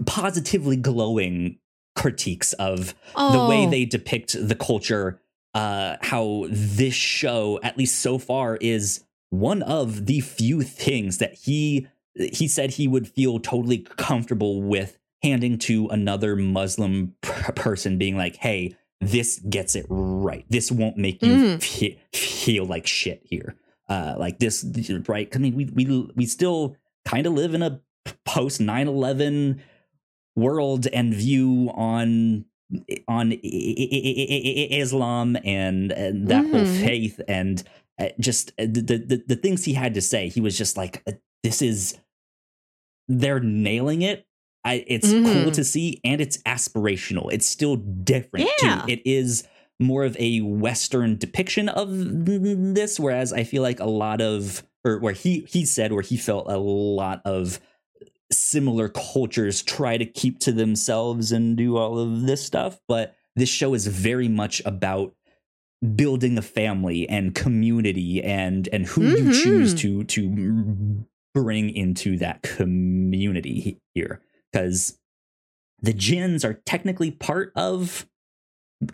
positively 0.06 0.76
glowing 0.76 1.58
critiques 1.94 2.52
of 2.54 2.94
the 3.14 3.46
way 3.48 3.66
Oh. 3.66 3.70
they 3.70 3.84
depict 3.84 4.34
the 4.48 4.54
culture 4.54 5.20
uh 5.54 5.96
how 6.00 6.46
this 6.48 6.94
show 6.94 7.60
at 7.62 7.76
least 7.76 8.00
so 8.00 8.18
far 8.18 8.56
is 8.56 9.04
one 9.32 9.62
of 9.62 10.04
the 10.06 10.20
few 10.20 10.60
things 10.62 11.16
that 11.18 11.32
he 11.34 11.86
he 12.14 12.46
said 12.46 12.72
he 12.72 12.86
would 12.86 13.08
feel 13.08 13.38
totally 13.40 13.78
comfortable 13.78 14.60
with 14.62 14.98
handing 15.22 15.56
to 15.58 15.88
another 15.88 16.36
muslim 16.36 17.14
p- 17.22 17.52
person 17.54 17.96
being 17.96 18.14
like 18.16 18.36
hey 18.36 18.76
this 19.00 19.38
gets 19.48 19.74
it 19.74 19.86
right 19.88 20.44
this 20.50 20.70
won't 20.70 20.98
make 20.98 21.22
you 21.22 21.32
Mhm. 21.34 21.62
fe- 21.62 21.98
feel 22.12 22.66
like 22.66 22.86
shit 22.86 23.22
here 23.24 23.56
uh 23.88 24.14
like 24.18 24.38
this 24.38 24.64
right 25.08 25.28
i 25.34 25.38
mean 25.38 25.54
we 25.56 25.64
we 25.74 25.84
we 26.14 26.26
still 26.26 26.76
kind 27.06 27.26
of 27.26 27.32
live 27.32 27.54
in 27.54 27.62
a 27.62 27.80
post 28.26 28.60
9-11 28.60 29.60
world 30.36 30.86
and 30.92 31.14
view 31.14 31.70
on 31.74 32.44
on 33.08 33.32
I- 33.32 33.36
I- 33.36 33.38
I- 33.42 34.68
Islam 34.80 35.36
and, 35.44 35.92
and 35.92 36.28
that 36.28 36.44
whole 36.46 36.60
Mhm. 36.64 36.84
faith 36.86 37.20
and 37.28 37.62
just 38.20 38.50
uh, 38.58 38.64
the, 38.64 38.80
the 39.06 39.22
the 39.26 39.36
things 39.36 39.64
he 39.64 39.74
had 39.74 39.94
to 39.94 40.00
say 40.00 40.28
he 40.28 40.40
was 40.40 40.56
just 40.58 40.76
like 40.76 41.02
uh, 41.06 41.12
this 41.42 41.62
is 41.62 41.98
they're 43.08 43.40
nailing 43.40 44.02
it 44.02 44.26
I, 44.64 44.84
it's 44.86 45.10
cool 45.10 45.20
Mhm. 45.22 45.52
to 45.54 45.64
see 45.64 46.00
and 46.04 46.20
it's 46.20 46.38
aspirational 46.38 47.32
it's 47.32 47.46
still 47.46 47.76
different 47.76 48.48
Yeah. 48.62 48.82
too 48.86 48.92
it 48.92 49.02
is 49.04 49.44
more 49.80 50.04
of 50.04 50.16
a 50.18 50.40
western 50.40 51.16
depiction 51.18 51.68
of 51.68 51.88
this 51.92 52.98
whereas 53.00 53.32
i 53.32 53.42
feel 53.44 53.62
like 53.62 53.80
a 53.80 53.86
lot 53.86 54.20
of 54.20 54.62
or 54.84 54.98
where 54.98 55.12
he 55.14 55.40
he 55.48 55.64
said 55.64 55.92
where 55.92 56.02
he 56.02 56.16
felt 56.16 56.46
a 56.50 56.58
lot 56.58 57.20
of 57.24 57.60
similar 58.30 58.88
cultures 58.88 59.62
try 59.62 59.96
to 59.96 60.06
keep 60.06 60.38
to 60.40 60.52
themselves 60.52 61.32
and 61.32 61.56
do 61.56 61.76
all 61.76 61.98
of 61.98 62.22
this 62.22 62.44
stuff 62.44 62.80
but 62.88 63.14
this 63.36 63.48
show 63.48 63.74
is 63.74 63.86
very 63.86 64.28
much 64.28 64.62
about 64.64 65.14
building 65.96 66.38
a 66.38 66.42
family 66.42 67.08
and 67.08 67.34
community 67.34 68.22
and 68.22 68.68
and 68.72 68.86
who 68.86 69.02
you 69.02 69.24
Mhm. 69.24 69.42
choose 69.42 69.74
to 69.74 70.04
to 70.04 71.04
bring 71.34 71.70
into 71.70 72.16
that 72.18 72.42
community 72.42 73.80
here 73.94 74.20
because 74.52 74.98
the 75.80 75.92
Jinns 75.92 76.44
are 76.44 76.54
technically 76.54 77.10
part 77.10 77.52
of 77.56 78.06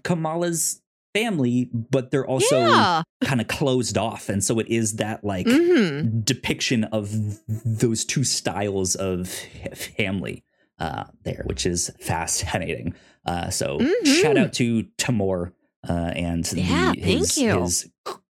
Kamala's 0.03 0.81
family 1.15 1.69
but 1.73 2.11
they're 2.11 2.27
also 2.27 2.61
yeah. 2.61 3.03
kind 3.25 3.41
of 3.41 3.49
closed 3.49 3.99
off 3.99 4.29
and 4.29 4.45
so 4.45 4.59
it 4.59 4.69
is 4.69 4.97
that 4.97 5.25
like 5.25 5.49
hmm 5.49 6.21
depiction 6.25 6.85
of 6.85 7.11
those 7.49 8.05
two 8.05 8.23
styles 8.23 8.95
of 8.95 9.29
family 9.75 10.45
uh, 10.79 11.05
there, 11.25 11.43
which 11.47 11.67
is 11.67 11.91
fascinating. 11.99 12.95
Uh, 13.27 13.51
so 13.51 13.81
Mhm. 13.81 14.07
shout 14.23 14.37
out 14.37 14.53
to 14.53 14.85
Tamoor 14.97 15.53
uh, 15.89 15.93
and 16.15 16.45
the- 16.45 16.61
Yeah, 16.63 16.87
thank 16.93 17.03
his, 17.05 17.39
you. 17.39 17.61
his 17.61 17.91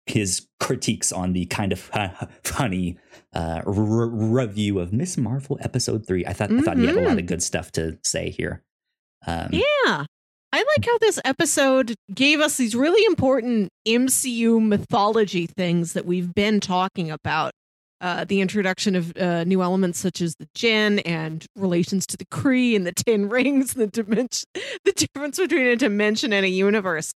his 0.07 0.47
critiques 0.59 1.11
on 1.11 1.33
the 1.33 1.45
kind 1.47 1.71
of 1.71 1.79
funny 2.43 2.97
uh, 3.33 3.61
r- 3.65 3.73
review 3.73 4.79
of 4.79 4.93
Miss 4.93 5.17
Marvel 5.17 5.57
episode 5.61 6.05
three. 6.05 6.23
I 6.25 6.33
thought 6.33 6.51
I 6.51 6.61
thought 6.61 6.77
he 6.77 6.85
had 6.85 6.95
a 6.95 7.01
lot 7.01 7.17
of 7.17 7.25
good 7.25 7.41
stuff 7.41 7.71
to 7.73 7.97
say 8.03 8.29
here. 8.29 8.63
Um, 9.25 9.49
Yeah. 9.51 10.05
I 10.53 10.59
like 10.59 10.85
how 10.85 10.97
this 10.99 11.19
episode 11.25 11.95
gave 12.13 12.39
us 12.39 12.55
these 12.55 12.75
really 12.75 13.03
important 13.07 13.69
MCU 13.85 14.65
mythology 14.65 15.47
things 15.47 15.91
that 15.93 16.05
we've 16.05 16.33
been 16.33 16.59
talking 16.61 17.11
about. 17.11 17.51
Uh, 17.99 18.23
the 18.25 18.39
introduction 18.41 18.95
of 18.95 19.15
uh, 19.17 19.43
new 19.45 19.61
elements 19.61 19.97
such 19.99 20.21
as 20.21 20.35
the 20.35 20.47
Jinn 20.53 20.99
and 20.99 21.45
relations 21.55 22.05
to 22.07 22.15
the 22.17 22.25
Kree 22.25 22.75
and 22.75 22.85
the 22.85 22.91
Ten 22.93 23.27
Rings, 23.27 23.73
the 23.73 23.87
dimension, 23.87 24.45
the 24.85 24.91
difference 24.93 25.39
between 25.39 25.65
a 25.65 25.75
dimension 25.75 26.31
and 26.31 26.45
a 26.45 26.49
universe. 26.49 27.11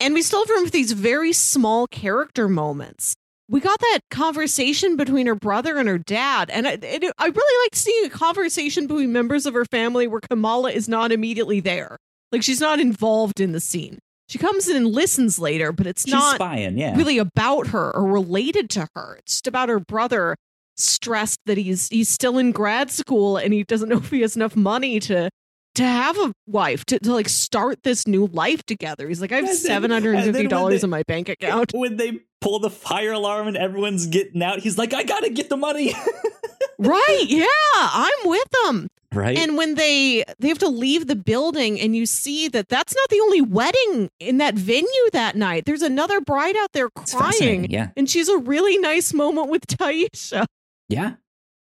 And 0.00 0.14
we 0.14 0.22
still 0.22 0.40
have 0.40 0.50
room 0.50 0.64
for 0.66 0.70
these 0.70 0.92
very 0.92 1.32
small 1.32 1.86
character 1.86 2.48
moments. 2.48 3.14
We 3.48 3.60
got 3.60 3.78
that 3.78 4.00
conversation 4.10 4.96
between 4.96 5.26
her 5.26 5.34
brother 5.34 5.76
and 5.76 5.86
her 5.86 5.98
dad, 5.98 6.48
and 6.50 6.66
I, 6.66 6.72
and 6.72 7.12
I 7.18 7.26
really 7.26 7.66
like 7.66 7.74
seeing 7.76 8.06
a 8.06 8.10
conversation 8.10 8.86
between 8.86 9.12
members 9.12 9.44
of 9.44 9.52
her 9.52 9.66
family 9.66 10.06
where 10.06 10.20
Kamala 10.20 10.72
is 10.72 10.88
not 10.88 11.12
immediately 11.12 11.60
there. 11.60 11.98
Like 12.32 12.42
she's 12.42 12.60
not 12.60 12.80
involved 12.80 13.40
in 13.40 13.52
the 13.52 13.60
scene. 13.60 13.98
She 14.28 14.38
comes 14.38 14.68
in 14.68 14.76
and 14.76 14.86
listens 14.86 15.38
later, 15.38 15.72
but 15.72 15.86
it's 15.86 16.02
she's 16.02 16.14
not 16.14 16.36
spying, 16.36 16.78
yeah. 16.78 16.96
really 16.96 17.18
about 17.18 17.68
her 17.68 17.94
or 17.94 18.04
related 18.04 18.70
to 18.70 18.88
her. 18.94 19.16
It's 19.18 19.34
just 19.34 19.46
about 19.46 19.68
her 19.68 19.80
brother 19.80 20.36
stressed 20.76 21.38
that 21.46 21.58
he's 21.58 21.88
he's 21.88 22.08
still 22.08 22.38
in 22.38 22.50
grad 22.50 22.90
school 22.90 23.36
and 23.36 23.52
he 23.52 23.62
doesn't 23.62 23.88
know 23.90 23.98
if 23.98 24.10
he 24.10 24.22
has 24.22 24.36
enough 24.36 24.56
money 24.56 24.98
to 25.00 25.28
to 25.74 25.82
have 25.84 26.16
a 26.18 26.32
wife 26.46 26.84
to, 26.86 26.98
to 27.00 27.12
like 27.12 27.28
start 27.28 27.82
this 27.82 28.06
new 28.06 28.26
life 28.26 28.62
together. 28.64 29.08
He's 29.08 29.20
like, 29.20 29.32
I 29.32 29.36
have 29.42 29.54
seven 29.56 29.90
hundred 29.90 30.16
and 30.16 30.24
fifty 30.24 30.46
dollars 30.48 30.84
in 30.84 30.90
my 30.90 31.02
bank 31.04 31.28
account. 31.28 31.72
when 31.74 31.96
they 31.96 32.20
pull 32.40 32.58
the 32.58 32.70
fire 32.70 33.12
alarm 33.12 33.48
and 33.48 33.56
everyone's 33.56 34.06
getting 34.06 34.42
out, 34.42 34.60
he's 34.60 34.78
like, 34.78 34.92
"I 34.94 35.02
gotta 35.02 35.30
get 35.30 35.48
the 35.48 35.56
money." 35.56 35.94
right? 36.78 37.24
Yeah, 37.26 37.46
I'm 37.76 38.12
with 38.28 38.48
them. 38.64 38.88
right? 39.12 39.36
And 39.38 39.56
when 39.56 39.74
they 39.74 40.24
they 40.38 40.48
have 40.48 40.58
to 40.58 40.68
leave 40.68 41.06
the 41.06 41.16
building, 41.16 41.80
and 41.80 41.96
you 41.96 42.06
see 42.06 42.48
that 42.48 42.68
that's 42.68 42.94
not 42.94 43.08
the 43.08 43.20
only 43.20 43.40
wedding 43.40 44.10
in 44.20 44.38
that 44.38 44.54
venue 44.54 45.10
that 45.12 45.36
night. 45.36 45.64
There's 45.66 45.82
another 45.82 46.20
bride 46.20 46.56
out 46.56 46.72
there 46.72 46.90
crying, 46.90 47.70
Yeah. 47.70 47.90
and 47.96 48.08
she's 48.08 48.28
a 48.28 48.38
really 48.38 48.78
nice 48.78 49.12
moment 49.14 49.48
with 49.50 49.66
Tyesha. 49.66 50.46
Yeah. 50.88 51.14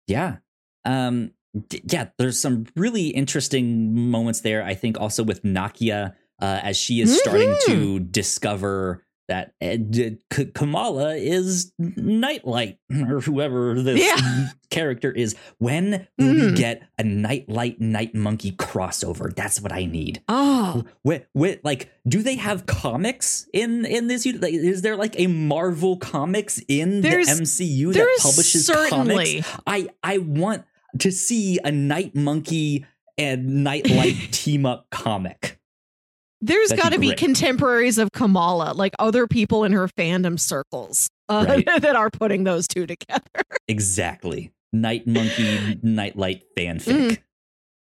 Yeah. 0.07 0.37
Um 0.83 1.31
d- 1.69 1.81
yeah, 1.89 2.09
there's 2.17 2.39
some 2.39 2.65
really 2.75 3.07
interesting 3.09 4.09
moments 4.09 4.41
there. 4.41 4.63
I 4.63 4.73
think 4.75 4.99
also 4.99 5.23
with 5.23 5.43
Nakia 5.43 6.13
uh, 6.41 6.59
as 6.63 6.77
she 6.77 7.01
is 7.01 7.17
starting 7.19 7.49
Mm-hmm. 7.49 7.71
to 7.71 7.99
discover 7.99 9.01
that 9.27 9.53
uh, 9.59 9.77
d- 9.77 10.17
K- 10.29 10.51
Kamala 10.53 11.15
is 11.15 11.71
Nightlight 11.79 12.77
or 13.09 13.21
whoever 13.21 13.81
this 13.81 13.99
Yeah. 13.99 14.49
character 14.69 15.11
is. 15.11 15.35
When 15.57 16.07
will 16.19 16.33
we 16.33 16.41
Mhm. 16.41 16.55
get 16.57 16.83
a 16.99 17.03
Nightlight 17.03 17.81
Night 17.81 18.13
Monkey 18.13 18.51
crossover? 18.51 19.33
That's 19.35 19.59
what 19.61 19.71
I 19.71 19.85
need. 19.85 20.21
Oh, 20.27 20.83
Wait, 21.03 21.25
wait, 21.33 21.65
like, 21.65 21.89
do 22.07 22.21
they 22.21 22.35
have 22.35 22.65
comics 22.67 23.47
in 23.53 23.85
in 23.85 24.05
this? 24.07 24.25
Like, 24.27 24.53
is 24.53 24.83
there 24.83 24.95
like 24.95 25.19
a 25.19 25.25
Marvel 25.27 25.97
comics 25.97 26.61
in 26.67 27.01
There's- 27.01 27.27
the 27.35 27.43
MCU 27.45 27.93
that 27.93 28.07
publishes 28.21 28.67
certainly. 28.67 29.41
comics? 29.41 29.57
I 29.65 29.87
I 30.03 30.17
want 30.19 30.65
to 30.99 31.11
see 31.11 31.59
a 31.63 31.71
Night 31.71 32.15
Monkey 32.15 32.85
and 33.17 33.63
Nightlight 33.63 34.15
team 34.31 34.65
up 34.65 34.87
comic. 34.91 35.59
There's 36.41 36.71
got 36.73 36.91
to 36.91 36.99
be 36.99 37.13
contemporaries 37.15 37.97
of 37.97 38.11
Kamala, 38.11 38.73
like 38.73 38.93
other 38.99 39.25
people 39.25 39.63
in 39.63 39.71
her 39.71 39.87
fandom 39.87 40.39
circles 40.39 41.09
uh, 41.29 41.45
Right. 41.47 41.65
that 41.81 41.95
are 41.95 42.09
putting 42.11 42.43
those 42.43 42.67
two 42.67 42.85
together. 42.85 43.23
Exactly, 43.67 44.51
Night 44.71 45.07
Monkey 45.07 45.79
Nightlight 45.83 46.43
fanfic. 46.57 47.19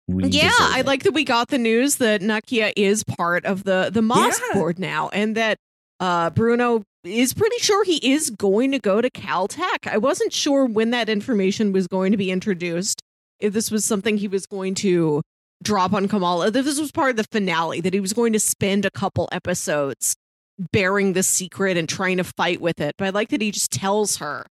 We 0.09 0.23
Mm. 0.25 0.33
yeah, 0.33 0.51
I 0.55 0.83
like 0.83 1.03
that 1.03 1.13
we 1.15 1.25
got 1.25 1.49
the 1.49 1.59
news 1.59 1.97
that 1.97 2.21
Nakia 2.21 2.73
is 2.77 3.03
part 3.03 3.45
of 3.45 3.65
the 3.65 3.91
the 3.93 4.03
Moss 4.03 4.41
Yeah. 4.41 4.61
board 4.61 4.79
now, 4.79 5.09
and 5.09 5.35
that 5.37 5.59
uh, 6.01 6.31
Bruno 6.31 6.83
is 7.05 7.35
pretty 7.35 7.59
sure 7.59 7.85
he 7.85 8.13
is 8.13 8.31
going 8.31 8.73
to 8.73 8.79
go 8.79 9.01
to 9.01 9.11
Caltech. 9.11 9.87
I 9.87 9.99
wasn't 9.99 10.33
sure 10.33 10.67
when 10.67 10.91
that 10.91 11.09
information 11.09 11.73
was 11.73 11.87
going 11.87 12.13
to 12.13 12.19
be 12.19 12.31
introduced. 12.31 13.01
If 13.39 13.53
this 13.53 13.71
was 13.71 13.85
something 13.85 14.17
he 14.17 14.29
was 14.29 14.47
going 14.47 14.75
to 14.77 15.23
drop 15.63 15.93
on 15.93 16.09
Kamala, 16.09 16.51
that 16.51 16.63
this 16.63 16.81
was 16.81 16.91
part 16.91 17.11
of 17.11 17.17
the 17.17 17.25
finale, 17.25 17.81
that 17.81 17.95
he 17.95 18.01
was 18.01 18.13
going 18.13 18.33
to 18.33 18.41
spend 18.41 18.85
a 18.85 18.91
couple 18.91 19.29
episodes 19.31 20.17
bearing 20.73 21.13
the 21.13 21.23
secret 21.23 21.77
and 21.77 21.89
trying 21.89 22.17
to 22.17 22.25
fight 22.25 22.61
with 22.61 22.81
it. 22.81 22.95
But 22.99 23.07
I 23.07 23.11
like 23.11 23.29
that 23.29 23.43
he 23.43 23.51
just 23.51 23.71
tells 23.71 24.17
her 24.17 24.47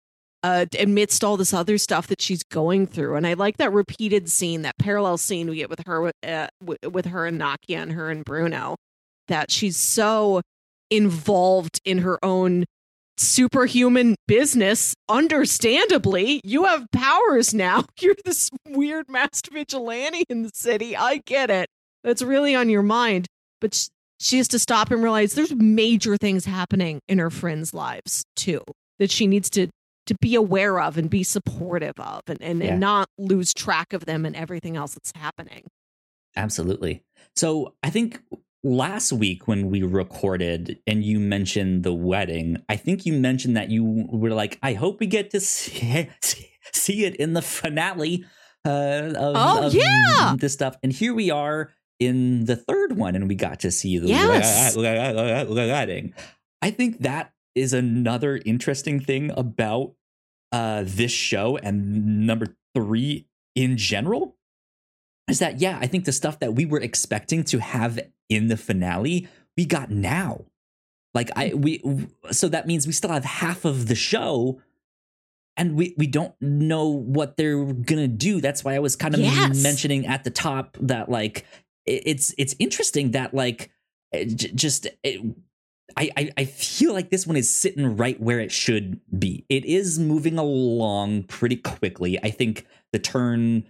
uh, 0.43 0.67
amidst 0.79 1.23
all 1.23 1.37
this 1.37 1.55
other 1.55 1.79
stuff 1.79 2.09
that 2.09 2.21
she's 2.21 2.43
going 2.43 2.87
through. 2.87 3.15
And 3.15 3.27
I 3.27 3.35
like 3.35 3.59
that 3.59 3.73
repeated 3.73 4.29
scene, 4.29 4.63
that 4.63 4.79
parallel 4.79 5.17
scene 5.17 5.49
we 5.49 5.57
get 5.57 5.71
with 5.71 5.87
her 5.87 6.13
uh, 6.27 6.49
with 6.61 7.07
her 7.07 7.27
and 7.27 7.41
Nakia 7.41 7.77
and 7.77 7.93
her 7.93 8.11
and 8.11 8.25
Bruno, 8.25 8.77
that 9.29 9.51
she's 9.51 9.77
so 9.77 10.43
involved 10.93 11.81
in 11.85 11.99
her 11.99 12.23
own 12.25 12.65
superhuman 13.17 14.15
business. 14.29 14.95
Understandably, 15.09 16.41
you 16.45 16.65
have 16.65 16.87
powers 16.93 17.55
now. 17.55 17.85
You're 18.01 18.15
this 18.25 18.51
weird 18.69 19.09
masked 19.09 19.51
vigilante 19.53 20.25
in 20.29 20.43
the 20.43 20.51
city. 20.55 20.97
I 20.97 21.23
get 21.25 21.51
it. 21.51 21.69
That's 22.05 22.23
really 22.23 22.55
on 22.55 22.69
your 22.69 22.83
mind. 22.83 23.27
But 23.61 23.89
she 24.21 24.39
has 24.39 24.49
to 24.49 24.59
stop 24.59 24.91
and 24.91 25.03
realize 25.03 25.35
there's 25.35 25.55
major 25.55 26.17
things 26.17 26.45
happening 26.45 27.01
in 27.09 27.19
her 27.19 27.31
friends' 27.31 27.73
lives 27.73 28.25
too 28.37 28.63
that 28.99 29.11
she 29.11 29.27
needs 29.27 29.51
to 29.51 29.69
to 30.07 30.17
be 30.21 30.35
aware 30.35 30.81
of 30.81 30.99
and 30.99 31.09
be 31.09 31.23
supportive 31.23 31.95
of 31.97 32.23
and, 32.27 32.43
and, 32.43 32.61
yeah. 32.61 32.71
and 32.71 32.81
not 32.81 33.07
lose 33.19 33.55
track 33.55 33.93
of 33.93 34.05
them 34.05 34.27
and 34.27 34.35
everything 34.35 34.77
else 34.77 34.95
that's 34.95 35.13
happening. 35.15 35.63
Absolutely. 36.35 37.03
So 37.37 37.75
I 37.85 37.91
think 37.91 38.21
last 38.65 39.13
week 39.13 39.49
when 39.49 39.71
we 39.71 39.83
recorded 39.83 40.79
and 40.87 41.05
you 41.05 41.19
mentioned 41.19 41.83
the 41.83 41.93
wedding, 41.93 42.63
I 42.69 42.77
think 42.77 43.05
you 43.07 43.13
mentioned 43.15 43.57
that 43.57 43.71
you 43.71 44.07
were 44.09 44.31
like, 44.31 44.59
I 44.63 44.75
hope 44.75 45.01
we 45.01 45.07
get 45.07 45.31
to 45.31 45.41
see, 45.41 46.09
see 46.73 47.05
it 47.05 47.17
in 47.17 47.33
the 47.33 47.43
finale 47.43 48.25
uh, 48.65 49.13
of, 49.17 49.37
oh, 49.37 49.67
of 49.67 49.75
yeah. 49.75 50.37
this 50.39 50.53
stuff. 50.53 50.77
And 50.83 50.93
here 50.93 51.15
we 51.15 51.31
are 51.31 51.73
in 51.99 52.45
the 52.45 52.57
third 52.57 52.97
one 52.97 53.15
and 53.15 53.29
we 53.29 53.35
got 53.35 53.61
to 53.61 53.71
see 53.71 53.99
the 53.99 54.09
yes. 54.09 54.77
wedding. 54.77 56.15
I 56.61 56.71
think 56.71 57.01
that 57.01 57.33
is 57.55 57.73
another 57.73 58.41
interesting 58.45 59.01
thing 59.01 59.31
about 59.37 59.95
uh, 60.53 60.85
this 60.87 61.13
show 61.13 61.57
and 61.57 62.27
number 62.27 62.57
three 62.75 63.27
in 63.55 63.77
general 63.77 64.37
is 65.29 65.39
that 65.39 65.61
yeah 65.61 65.79
i 65.81 65.87
think 65.87 66.05
the 66.05 66.13
stuff 66.13 66.39
that 66.41 66.55
we 66.55 66.65
were 66.65 66.81
expecting 66.81 67.45
to 67.45 67.59
have 67.59 67.99
in 68.29 68.49
the 68.49 68.57
finale 68.57 69.29
we 69.57 69.65
got 69.65 69.91
now 69.91 70.45
like 71.15 71.31
i 71.37 71.53
we 71.55 71.83
so 72.31 72.49
that 72.49 72.67
means 72.67 72.87
we 72.87 72.93
still 72.93 73.11
have 73.11 73.25
half 73.25 73.65
of 73.65 73.89
the 73.89 73.95
show 73.95 74.61
and 75.57 75.77
we 75.77 75.95
we 75.97 76.07
don't 76.07 76.35
know 76.41 76.87
what 76.87 77.37
they're 77.37 77.65
gonna 77.65 78.09
do 78.09 78.41
that's 78.41 78.65
why 78.65 78.75
i 78.75 78.79
was 78.79 78.97
kind 78.97 79.15
of 79.15 79.21
yes. 79.21 79.63
mentioning 79.63 80.07
at 80.07 80.25
the 80.25 80.31
top 80.31 80.77
that 80.81 81.09
like 81.09 81.47
it's 81.85 82.35
it's 82.39 82.55
interesting 82.59 83.13
that 83.13 83.35
like 83.35 83.71
eh, 84.13 84.25
just 84.25 84.87
eh, 84.87 84.91
it, 85.05 85.37
I, 85.97 86.31
I 86.39 86.45
feel 86.45 86.93
like 86.93 87.11
this 87.11 87.27
one 87.27 87.37
is 87.37 87.55
sitting 87.55 87.97
right 87.97 88.19
where 88.19 88.41
it 88.41 88.51
should 88.51 89.01
be. 89.19 89.45
It 89.51 89.65
is 89.65 89.99
moving 89.99 90.39
along 90.39 91.25
pretty 91.25 91.57
quickly. 91.57 92.19
I 92.23 92.31
think 92.31 92.67
the 92.93 92.99
turn 92.99 93.65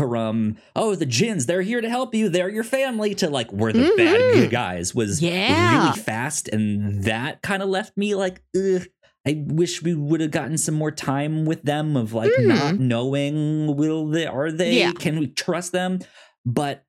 from 0.00 0.56
oh 0.74 0.94
the 0.94 1.06
Jinns 1.06 1.46
they're 1.46 1.62
here 1.62 1.80
to 1.80 1.88
help 1.88 2.14
you 2.14 2.28
they're 2.28 2.48
your 2.48 2.64
family 2.64 3.14
to 3.16 3.28
like 3.28 3.52
we're 3.52 3.72
the 3.72 3.80
mm-hmm. 3.80 4.40
bad 4.40 4.50
guys 4.50 4.94
was 4.94 5.22
yeah. 5.22 5.86
really 5.86 5.98
fast 5.98 6.48
and 6.48 7.04
that 7.04 7.42
kind 7.42 7.62
of 7.62 7.68
left 7.68 7.96
me 7.96 8.14
like 8.14 8.42
Ugh. 8.56 8.86
I 9.26 9.44
wish 9.48 9.82
we 9.82 9.94
would 9.94 10.22
have 10.22 10.30
gotten 10.30 10.56
some 10.56 10.74
more 10.74 10.90
time 10.90 11.44
with 11.44 11.62
them 11.62 11.96
of 11.96 12.14
like 12.14 12.30
mm. 12.32 12.46
not 12.46 12.78
knowing 12.78 13.76
will 13.76 14.06
they 14.06 14.26
are 14.26 14.50
they 14.50 14.78
yeah. 14.78 14.92
can 14.92 15.18
we 15.18 15.26
trust 15.26 15.72
them 15.72 15.98
but 16.46 16.84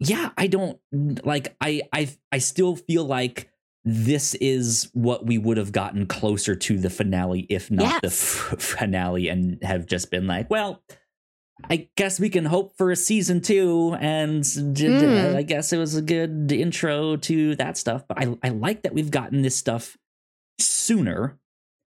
yeah, 0.00 0.30
I 0.36 0.46
don't 0.46 0.78
like 1.24 1.56
I 1.60 1.82
I 1.92 2.08
I 2.30 2.38
still 2.38 2.76
feel 2.76 3.04
like 3.04 3.50
this 3.84 4.34
is 4.34 4.90
what 4.92 5.26
we 5.26 5.38
would 5.38 5.56
have 5.56 5.72
gotten 5.72 6.06
closer 6.06 6.54
to 6.54 6.78
the 6.78 6.90
finale 6.90 7.46
if 7.48 7.70
not 7.70 7.84
yes. 7.84 8.00
the 8.02 8.06
f- 8.08 8.62
finale 8.62 9.28
and 9.28 9.62
have 9.62 9.86
just 9.86 10.10
been 10.10 10.26
like, 10.26 10.50
well, 10.50 10.82
I 11.70 11.88
guess 11.96 12.20
we 12.20 12.30
can 12.30 12.44
hope 12.44 12.76
for 12.76 12.90
a 12.90 12.96
season 12.96 13.40
2 13.40 13.96
and 14.00 14.42
mm. 14.42 15.36
I 15.36 15.42
guess 15.42 15.72
it 15.72 15.78
was 15.78 15.96
a 15.96 16.02
good 16.02 16.52
intro 16.52 17.16
to 17.16 17.56
that 17.56 17.76
stuff, 17.76 18.04
but 18.08 18.18
I 18.18 18.36
I 18.42 18.50
like 18.50 18.82
that 18.82 18.94
we've 18.94 19.10
gotten 19.10 19.42
this 19.42 19.56
stuff 19.56 19.96
sooner 20.58 21.38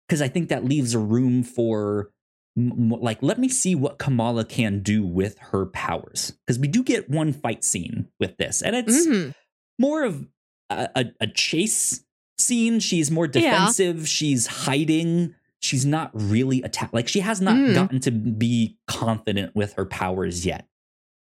because 0.07 0.21
I 0.21 0.27
think 0.27 0.49
that 0.49 0.65
leaves 0.65 0.93
a 0.93 0.99
room 0.99 1.43
for 1.43 2.11
like 2.55 3.21
let 3.21 3.37
me 3.37 3.49
see 3.49 3.75
what 3.75 3.99
Kamala 3.99 4.43
can 4.43 4.81
do 4.81 5.05
with 5.05 5.37
her 5.51 5.65
powers 5.67 6.33
because 6.45 6.57
we 6.57 6.67
do 6.67 6.83
get 6.83 7.09
one 7.09 7.31
fight 7.31 7.63
scene 7.63 8.07
with 8.19 8.37
this 8.37 8.63
and 8.63 8.75
it's 8.75 9.05
mm-hmm. 9.05 9.31
more 9.77 10.03
of 10.03 10.25
a, 10.71 10.89
a, 10.95 11.05
a, 11.21 11.27
chase 11.27 12.03
scene 12.39 12.79
she's 12.79 13.11
more 13.11 13.27
defensive 13.27 13.99
yeah. 13.99 14.05
she's 14.05 14.47
hiding 14.47 15.35
she's 15.61 15.85
not 15.85 16.11
really 16.13 16.61
attack 16.61 16.89
like 16.93 17.07
she 17.07 17.19
has 17.19 17.41
not 17.41 17.55
mm. 17.55 17.73
gotten 17.73 17.99
to 17.99 18.11
be 18.11 18.77
confident 18.87 19.55
with 19.55 19.73
her 19.73 19.85
powers 19.85 20.45
yet 20.45 20.67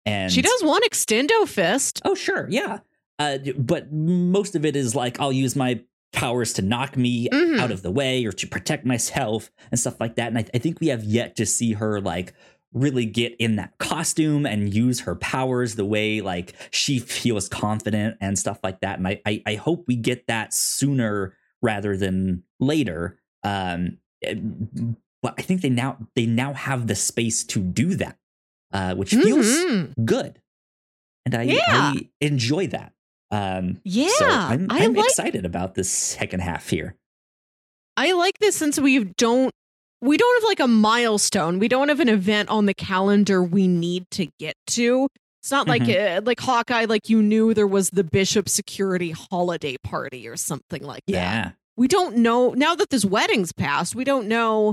and 0.04 0.32
she 0.32 0.42
does 0.42 0.62
one 0.62 0.82
extendo 0.82 1.46
fist 1.46 2.02
oh 2.04 2.14
sure 2.14 2.46
yeah 2.50 2.78
uh, 3.18 3.38
but 3.56 3.92
most 3.92 4.54
of 4.54 4.64
it 4.64 4.76
is 4.76 4.94
like 4.94 5.18
I'll 5.20 5.32
use 5.32 5.56
my 5.56 5.80
powers 6.12 6.52
to 6.54 6.62
knock 6.62 6.96
me 6.96 7.28
mm-hmm. 7.28 7.60
out 7.60 7.70
of 7.70 7.82
the 7.82 7.90
way 7.90 8.24
or 8.24 8.32
to 8.32 8.46
protect 8.46 8.84
myself 8.84 9.50
and 9.70 9.78
stuff 9.78 10.00
like 10.00 10.16
that. 10.16 10.28
And 10.28 10.38
I, 10.38 10.46
I 10.54 10.58
think 10.58 10.80
we 10.80 10.88
have 10.88 11.04
yet 11.04 11.36
to 11.36 11.46
see 11.46 11.74
her 11.74 12.00
like 12.00 12.34
really 12.72 13.06
get 13.06 13.34
in 13.38 13.56
that 13.56 13.78
costume 13.78 14.44
and 14.44 14.72
use 14.74 15.00
her 15.00 15.14
powers 15.14 15.76
the 15.76 15.84
way 15.84 16.20
like 16.20 16.54
she 16.70 16.98
feels 16.98 17.48
confident 17.48 18.16
and 18.20 18.38
stuff 18.38 18.58
like 18.62 18.80
that. 18.80 18.98
And 18.98 19.08
I, 19.08 19.20
I, 19.26 19.42
I 19.46 19.54
hope 19.54 19.84
we 19.86 19.96
get 19.96 20.26
that 20.26 20.52
sooner 20.52 21.34
rather 21.62 21.96
than 21.96 22.42
later. 22.60 23.18
Um, 23.42 23.98
but 24.22 25.35
I 25.38 25.42
think 25.42 25.62
they 25.62 25.70
now 25.70 25.98
they 26.14 26.26
now 26.26 26.52
have 26.52 26.87
the 26.87 26.94
space 26.94 27.44
to 27.44 27.61
do 27.61 27.94
that, 27.96 28.16
uh, 28.72 28.94
which 28.94 29.11
feels 29.11 29.46
mm-hmm. 29.46 30.05
good, 30.05 30.40
and 31.24 31.35
I, 31.35 31.42
yeah. 31.42 31.64
I 31.68 32.09
enjoy 32.20 32.68
that. 32.68 32.92
Um, 33.31 33.81
yeah, 33.85 34.09
so 34.18 34.26
I'm, 34.26 34.68
I'm 34.70 34.94
like, 34.94 35.07
excited 35.07 35.44
about 35.44 35.74
this 35.74 35.90
second 35.90 36.40
half 36.40 36.68
here. 36.68 36.96
I 37.96 38.12
like 38.12 38.38
this 38.38 38.57
since 38.57 38.79
we 38.79 39.05
don't 39.05 39.52
we 40.00 40.16
don't 40.16 40.42
have 40.42 40.48
like 40.48 40.61
a 40.61 40.68
milestone. 40.68 41.59
We 41.59 41.68
don't 41.68 41.88
have 41.88 42.00
an 42.00 42.09
event 42.09 42.48
on 42.48 42.66
the 42.66 42.74
calendar 42.74 43.42
we 43.42 43.66
need 43.66 44.11
to 44.12 44.29
get 44.38 44.55
to. 44.68 45.09
It's 45.42 45.50
not 45.50 45.68
like 45.68 45.83
mm-hmm. 45.83 46.18
uh, 46.18 46.20
like 46.24 46.40
Hawkeye, 46.40 46.87
like 46.87 47.09
you 47.09 47.22
knew 47.22 47.55
there 47.55 47.66
was 47.66 47.90
the 47.90 48.05
Bishop 48.05 48.48
Security 48.48 49.12
holiday 49.12 49.76
party 49.83 50.26
or 50.29 50.37
something 50.37 50.83
like 50.83 51.05
that. 51.07 51.55
We 51.76 51.88
don't 51.88 52.16
know 52.16 52.50
now 52.50 52.74
that 52.74 52.90
this 52.90 53.04
wedding's 53.04 53.52
passed. 53.52 53.94
We 53.94 54.04
don't 54.04 54.28
know. 54.28 54.70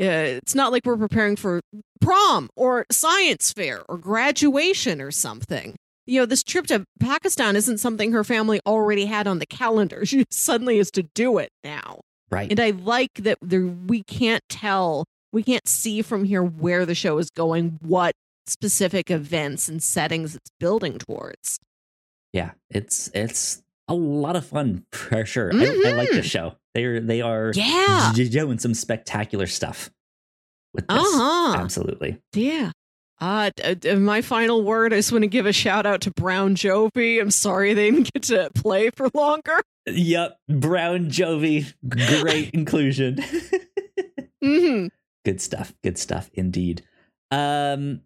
Uh, 0.00 0.40
it's 0.40 0.54
not 0.54 0.72
like 0.72 0.86
we're 0.86 0.96
preparing 0.96 1.36
for 1.36 1.60
prom 2.00 2.48
or 2.56 2.86
science 2.90 3.52
fair 3.52 3.82
or 3.88 3.98
graduation 3.98 5.00
or 5.00 5.10
something 5.10 5.76
you 6.06 6.20
know, 6.20 6.26
this 6.26 6.42
trip 6.42 6.66
to 6.66 6.84
Pakistan 7.00 7.56
isn't 7.56 7.78
something 7.78 8.12
her 8.12 8.24
family 8.24 8.60
already 8.66 9.06
had 9.06 9.26
on 9.26 9.38
the 9.38 9.46
calendar. 9.46 10.04
She 10.12 10.26
suddenly 10.30 10.76
has 10.76 10.90
to 10.92 11.04
do 11.14 11.38
it 11.38 11.50
now. 11.64 12.00
Right. 12.30 12.50
And 12.50 12.60
I 12.60 12.70
like 12.70 13.14
that 13.20 13.38
there 13.40 13.66
we 13.66 14.02
can't 14.02 14.42
tell, 14.48 15.04
we 15.32 15.42
can't 15.42 15.66
see 15.66 16.02
from 16.02 16.24
here 16.24 16.42
where 16.42 16.84
the 16.84 16.94
show 16.94 17.16
is 17.18 17.30
going, 17.30 17.78
what 17.80 18.14
specific 18.46 19.10
events 19.10 19.68
and 19.68 19.82
settings 19.82 20.34
it's 20.34 20.50
building 20.60 20.98
towards. 20.98 21.58
Yeah, 22.32 22.50
it's 22.68 23.10
it's 23.14 23.62
a 23.88 23.94
lot 23.94 24.36
of 24.36 24.46
fun 24.46 24.84
for 24.92 25.24
sure. 25.24 25.52
Mm-hmm. 25.52 25.86
I, 25.86 25.90
I, 25.90 25.92
like 25.94 26.08
the 26.08 26.16
mm-hmm. 26.16 26.22
show. 26.22 26.54
They're 26.74 27.00
they 27.00 27.20
are 27.20 27.52
yeah 27.54 28.12
doing 28.14 28.58
some 28.58 28.74
spectacular 28.74 29.46
stuff 29.46 29.90
with 30.72 30.86
this. 30.86 30.98
Uh-huh. 30.98 31.56
Absolutely. 31.58 32.18
Yeah. 32.32 32.72
Uh, 33.20 33.50
my 33.98 34.20
final 34.20 34.64
word, 34.64 34.92
I 34.92 34.96
just 34.96 35.12
want 35.12 35.22
to 35.22 35.28
give 35.28 35.46
a 35.46 35.52
shout 35.52 35.86
out 35.86 36.00
to 36.00 36.10
Brown 36.10 36.56
Jovi. 36.56 37.20
I'm 37.20 37.30
sorry 37.30 37.72
they 37.72 37.88
didn't 37.88 38.12
get 38.12 38.24
to 38.24 38.50
play 38.52 38.90
for 38.90 39.08
longer. 39.14 39.60
Yep, 39.86 40.38
Brown 40.48 41.06
Jovi, 41.06 41.72
great 41.88 42.50
inclusion. 42.54 43.16
mm-hmm. 44.44 44.88
Good 45.24 45.40
stuff. 45.40 45.72
Good 45.84 45.98
stuff 45.98 46.30
indeed. 46.34 46.82
Um, 47.30 48.00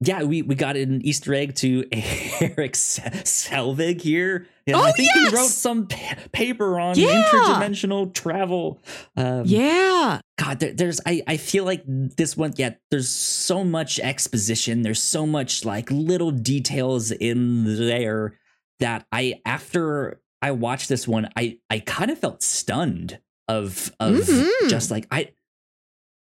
yeah, 0.00 0.22
we, 0.24 0.42
we 0.42 0.54
got 0.54 0.76
an 0.76 1.00
Easter 1.06 1.32
egg 1.32 1.54
to 1.56 1.84
Erik 1.92 2.74
Selvig 2.74 4.02
here. 4.02 4.46
Yeah, 4.66 4.76
oh, 4.76 4.82
I 4.82 4.92
think 4.92 5.10
yes! 5.14 5.30
he 5.30 5.36
wrote 5.36 5.48
some 5.48 5.86
paper 5.86 6.78
on 6.78 6.98
yeah. 6.98 7.22
interdimensional 7.24 8.12
travel. 8.12 8.80
Um, 9.16 9.44
yeah. 9.46 10.20
God, 10.38 10.60
there, 10.60 10.72
there's 10.74 11.00
I, 11.06 11.22
I 11.26 11.36
feel 11.36 11.64
like 11.64 11.82
this 11.86 12.36
one, 12.36 12.52
yeah, 12.56 12.74
there's 12.90 13.08
so 13.08 13.64
much 13.64 13.98
exposition. 14.00 14.82
There's 14.82 15.02
so 15.02 15.24
much 15.24 15.64
like 15.64 15.90
little 15.90 16.30
details 16.30 17.10
in 17.10 17.78
there 17.78 18.34
that 18.80 19.06
I 19.12 19.40
after 19.46 20.20
I 20.42 20.50
watched 20.50 20.88
this 20.88 21.08
one, 21.08 21.30
I 21.36 21.58
I 21.70 21.78
kind 21.78 22.10
of 22.10 22.18
felt 22.18 22.42
stunned 22.42 23.20
of 23.48 23.94
of 23.98 24.16
mm-hmm. 24.16 24.68
just 24.68 24.90
like 24.90 25.06
I 25.10 25.32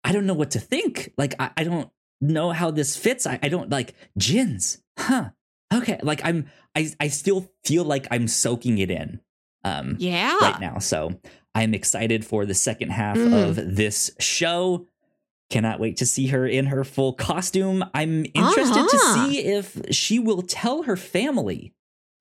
I 0.02 0.12
don't 0.12 0.26
know 0.26 0.34
what 0.34 0.52
to 0.52 0.60
think. 0.60 1.12
Like 1.16 1.34
I, 1.38 1.50
I 1.56 1.64
don't 1.64 1.90
know 2.20 2.50
how 2.50 2.70
this 2.70 2.96
fits. 2.96 3.26
I, 3.26 3.38
I 3.42 3.48
don't 3.48 3.70
like 3.70 3.94
jinns, 4.18 4.82
Huh. 4.98 5.30
Okay. 5.72 5.98
Like 6.02 6.20
I'm 6.24 6.46
I 6.74 6.90
I 6.98 7.08
still 7.08 7.48
feel 7.64 7.84
like 7.84 8.06
I'm 8.10 8.26
soaking 8.28 8.78
it 8.78 8.90
in. 8.90 9.20
Um 9.64 9.96
yeah. 9.98 10.36
right 10.40 10.60
now. 10.60 10.78
So 10.78 11.20
I'm 11.54 11.74
excited 11.74 12.24
for 12.24 12.44
the 12.46 12.54
second 12.54 12.90
half 12.90 13.16
Mhm. 13.16 13.48
of 13.48 13.76
this 13.76 14.10
show. 14.18 14.86
Cannot 15.48 15.80
wait 15.80 15.96
to 15.98 16.06
see 16.06 16.28
her 16.28 16.46
in 16.46 16.66
her 16.66 16.84
full 16.84 17.12
costume. 17.12 17.84
I'm 17.94 18.24
interested 18.34 18.78
Uh-huh. 18.78 18.88
to 19.26 19.30
see 19.30 19.38
if 19.46 19.80
she 19.90 20.18
will 20.18 20.42
tell 20.42 20.84
her 20.84 20.96
family 20.96 21.72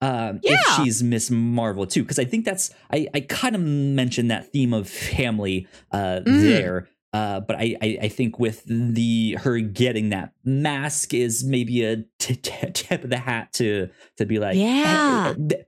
um, 0.01 0.39
if 0.43 0.59
she's 0.77 1.03
Miss 1.03 1.29
Marvel 1.29 1.85
too, 1.85 2.03
because 2.03 2.19
I 2.19 2.23
think 2.25 2.45
that's 2.45 2.73
I, 2.91 3.07
I 3.13 3.19
kind 3.19 3.53
of 3.55 3.61
mentioned 3.61 4.31
that 4.31 4.51
theme 4.51 4.73
of 4.73 4.87
family 4.89 5.67
uh, 5.91 6.21
Mhm. 6.25 6.41
there. 6.41 6.87
Uh, 7.11 7.39
but 7.39 7.55
I, 7.55 7.75
I, 7.81 7.97
I 8.03 8.07
think 8.09 8.37
with 8.39 8.63
the 8.67 9.35
her 9.39 9.59
getting 9.59 10.09
that 10.09 10.33
mask 10.43 11.13
is 11.13 11.43
maybe 11.43 11.83
a 11.83 12.03
t- 12.19 12.35
t- 12.35 12.71
tip 12.73 13.03
of 13.03 13.09
the 13.09 13.17
hat 13.17 13.51
to 13.53 13.89
to 14.17 14.25
be 14.25 14.37
like, 14.39 14.55
Yeah. 14.55 15.33
"Eh, 15.35 15.47
th- 15.49 15.65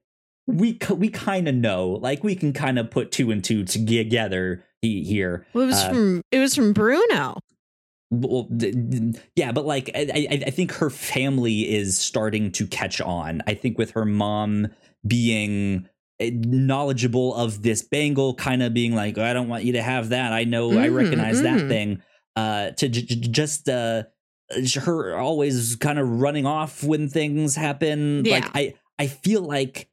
we 0.48 0.78
we 0.96 1.10
kind 1.10 1.48
of 1.48 1.56
know, 1.56 1.90
like 2.02 2.24
we 2.24 2.36
can 2.36 2.54
kind 2.54 2.78
of 2.78 2.92
put 2.92 3.12
two 3.12 3.32
and 3.32 3.44
two 3.44 3.64
together 3.64 4.64
here. 4.82 5.46
Well, 5.54 5.64
it 5.64 5.68
was 5.68 5.84
Uh, 5.84 5.90
from 5.90 6.22
it 6.32 6.40
was 6.40 6.54
from 6.56 6.74
Bruno. 6.74 7.38
Well, 8.12 8.48
yeah, 9.36 9.52
but 9.52 9.66
like 9.66 9.90
I, 9.96 10.28
I, 10.30 10.44
I 10.48 10.50
think 10.50 10.74
her 10.74 10.90
family 10.90 11.62
is 11.74 11.98
starting 11.98 12.52
to 12.54 12.68
catch 12.68 13.00
on. 13.00 13.42
I 13.48 13.54
think 13.54 13.78
with 13.78 13.92
her 13.92 14.04
mom 14.06 14.68
being 15.08 15.88
knowledgeable 16.30 17.34
of 17.36 17.62
this 17.64 17.82
bangle, 17.82 18.34
kind 18.36 18.62
of 18.64 18.74
being 18.74 18.94
like, 18.96 19.18
I 19.18 19.34
don't 19.34 19.48
want 19.50 19.64
you 19.64 19.74
to 19.74 19.82
have 19.82 20.10
that. 20.10 20.32
I 20.34 20.44
know, 20.44 20.72
I 20.78 20.88
Mhm, 20.88 20.96
recognize 20.96 21.42
that 21.42 21.60
mhm. 21.62 21.68
thing. 21.68 22.02
Uh, 22.36 22.72
to 22.72 22.88
j- 22.88 23.02
j- 23.02 23.30
just 23.30 23.68
uh, 23.68 24.04
her 24.82 25.18
always 25.18 25.76
kind 25.78 26.00
of 26.00 26.08
running 26.22 26.46
off 26.46 26.84
when 26.84 27.10
things 27.10 27.56
happen. 27.56 28.24
Yeah. 28.26 28.36
Like 28.36 28.46
I, 28.54 28.74
I 29.00 29.08
feel 29.08 29.42
like 29.42 29.90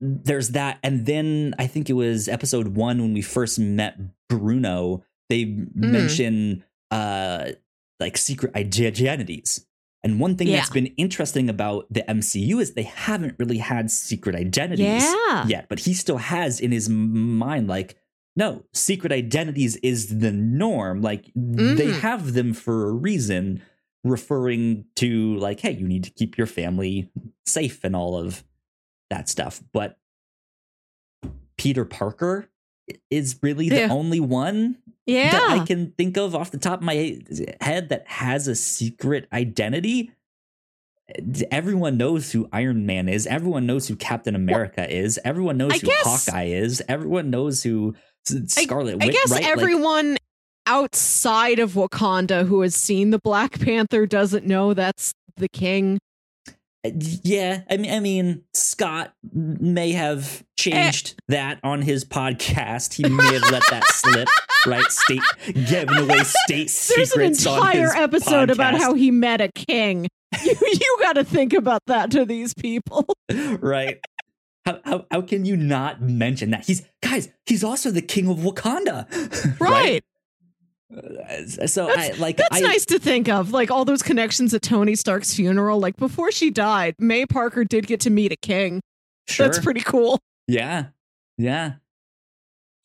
there's 0.00 0.50
that, 0.50 0.78
and 0.82 1.04
then 1.06 1.54
I 1.58 1.66
think 1.66 1.90
it 1.90 1.92
was 1.94 2.26
episode 2.28 2.68
one 2.68 3.00
when 3.02 3.12
we 3.12 3.22
first 3.22 3.58
met 3.58 3.98
Bruno. 4.28 5.04
They 5.28 5.44
Mm-hmm. 5.44 5.90
mention 5.92 6.64
uh 6.90 7.52
like 8.00 8.16
secret 8.16 8.56
identities. 8.56 9.64
And 10.02 10.18
one 10.18 10.36
thing 10.36 10.48
that's 10.48 10.70
been 10.70 10.86
interesting 10.96 11.50
about 11.50 11.86
the 11.90 12.02
MCU 12.08 12.60
is 12.60 12.72
they 12.72 12.84
haven't 12.84 13.36
really 13.38 13.58
had 13.58 13.90
secret 13.90 14.34
identities 14.34 15.02
Yeah. 15.04 15.46
yet, 15.46 15.68
but 15.68 15.80
he 15.80 15.92
still 15.92 16.16
has 16.16 16.58
in 16.60 16.72
his 16.72 16.88
mind 16.88 17.68
like 17.68 17.96
no, 18.36 18.64
secret 18.72 19.12
identities 19.12 19.74
is 19.76 20.20
the 20.20 20.30
norm. 20.32 21.02
Like 21.02 21.26
they 21.34 21.88
Mhm. 21.88 22.00
have 22.00 22.32
them 22.32 22.54
for 22.54 22.88
a 22.88 22.92
reason, 22.92 23.60
referring 24.04 24.86
to 24.96 25.36
like, 25.36 25.60
hey, 25.60 25.72
you 25.72 25.86
need 25.86 26.04
to 26.04 26.10
keep 26.10 26.38
your 26.38 26.46
family 26.46 27.10
safe 27.44 27.84
and 27.84 27.94
all 27.94 28.16
of 28.16 28.44
that 29.10 29.28
stuff. 29.28 29.62
But 29.72 29.98
Peter 31.58 31.84
Parker 31.84 32.48
is 33.10 33.38
really 33.42 33.68
the 33.68 33.76
Yeah. 33.76 33.88
only 33.90 34.20
one 34.20 34.76
Yeah. 35.06 35.30
that 35.32 35.50
I 35.50 35.64
can 35.64 35.92
think 35.98 36.16
of 36.16 36.34
off 36.34 36.50
the 36.50 36.58
top 36.58 36.78
of 36.80 36.84
my 36.84 37.20
head 37.60 37.88
that 37.90 38.04
has 38.06 38.48
a 38.48 38.54
secret 38.54 39.26
identity. 39.32 40.12
Everyone 41.50 41.96
knows 41.96 42.30
who 42.30 42.48
Iron 42.52 42.86
Man 42.86 43.08
is. 43.08 43.26
Everyone 43.26 43.66
knows 43.66 43.88
who 43.88 43.96
Captain 43.96 44.36
America 44.36 44.88
is. 44.88 45.18
Everyone 45.24 45.56
knows 45.56 45.72
I 45.72 45.78
who 45.78 45.86
guess- 45.88 46.26
Hawkeye 46.26 46.44
is. 46.44 46.82
Everyone 46.88 47.30
knows 47.30 47.62
who 47.64 47.94
Scarlet 48.46 49.02
I 49.02 49.06
Witch. 49.06 49.14
guess 49.16 49.30
right? 49.32 49.42
Like, 49.42 49.50
everyone 49.50 50.18
outside 50.66 51.58
of 51.58 51.72
Wakanda 51.72 52.46
who 52.46 52.60
has 52.60 52.76
seen 52.76 53.10
the 53.10 53.18
Black 53.18 53.58
Panther 53.60 54.06
doesn't 54.06 54.46
know 54.46 54.72
that's 54.72 55.12
the 55.36 55.48
king. 55.48 55.98
Yeah, 56.84 57.62
I 57.70 57.76
mean, 57.76 57.92
I 57.92 58.00
mean, 58.00 58.42
Scott 58.54 59.12
may 59.32 59.92
have 59.92 60.42
changed 60.56 61.10
Eh. 61.10 61.22
that 61.28 61.60
on 61.62 61.82
his 61.82 62.04
podcast. 62.04 62.94
He 62.94 63.08
may 63.08 63.32
have 63.34 63.50
let 63.50 63.62
that 63.70 63.84
slip. 63.88 64.28
Right, 64.66 64.84
state 64.90 65.22
giving 65.54 65.96
away 65.96 66.18
state 66.24 66.68
There's 66.96 67.12
an 67.12 67.34
secrets 67.34 67.46
on 67.46 67.56
entire 67.58 67.82
his 67.86 67.94
episode 67.94 68.50
about 68.50 68.74
how 68.74 68.94
he 68.94 69.10
met 69.10 69.40
a 69.40 69.48
king. 69.52 70.06
You, 70.44 70.54
you 70.62 70.98
got 71.00 71.14
to 71.14 71.24
think 71.24 71.52
about 71.54 71.82
that 71.86 72.12
to 72.12 72.24
these 72.24 72.54
people. 72.54 73.04
right? 73.58 73.98
How, 74.64 74.78
how 74.84 75.06
how 75.10 75.22
can 75.22 75.44
you 75.44 75.56
not 75.56 76.00
mention 76.00 76.50
that 76.50 76.66
he's 76.66 76.86
guys? 77.02 77.28
He's 77.46 77.64
also 77.64 77.90
the 77.90 78.00
king 78.02 78.28
of 78.28 78.36
Wakanda, 78.38 79.06
Right. 79.60 80.02
Uh, 80.04 80.09
So 81.66 81.86
That's- 81.86 82.10
I 82.16 82.16
like 82.18 82.36
That's 82.38 82.56
I, 82.56 82.60
nice 82.60 82.84
to 82.86 82.98
think 82.98 83.28
of. 83.28 83.52
Like 83.52 83.70
all 83.70 83.84
those 83.84 84.02
connections 84.02 84.52
at 84.54 84.62
Tony 84.62 84.94
Stark's 84.96 85.34
funeral. 85.34 85.78
Like 85.78 85.96
before 85.96 86.32
she 86.32 86.50
died, 86.50 86.94
May 86.98 87.26
Parker 87.26 87.64
did 87.64 87.86
get 87.86 88.00
to 88.00 88.10
meet 88.10 88.32
a 88.32 88.36
king. 88.36 88.80
Sure. 89.28 89.46
That's 89.46 89.60
pretty 89.60 89.80
cool. 89.82 90.18
Yeah, 90.48 90.86
yeah. 91.38 91.74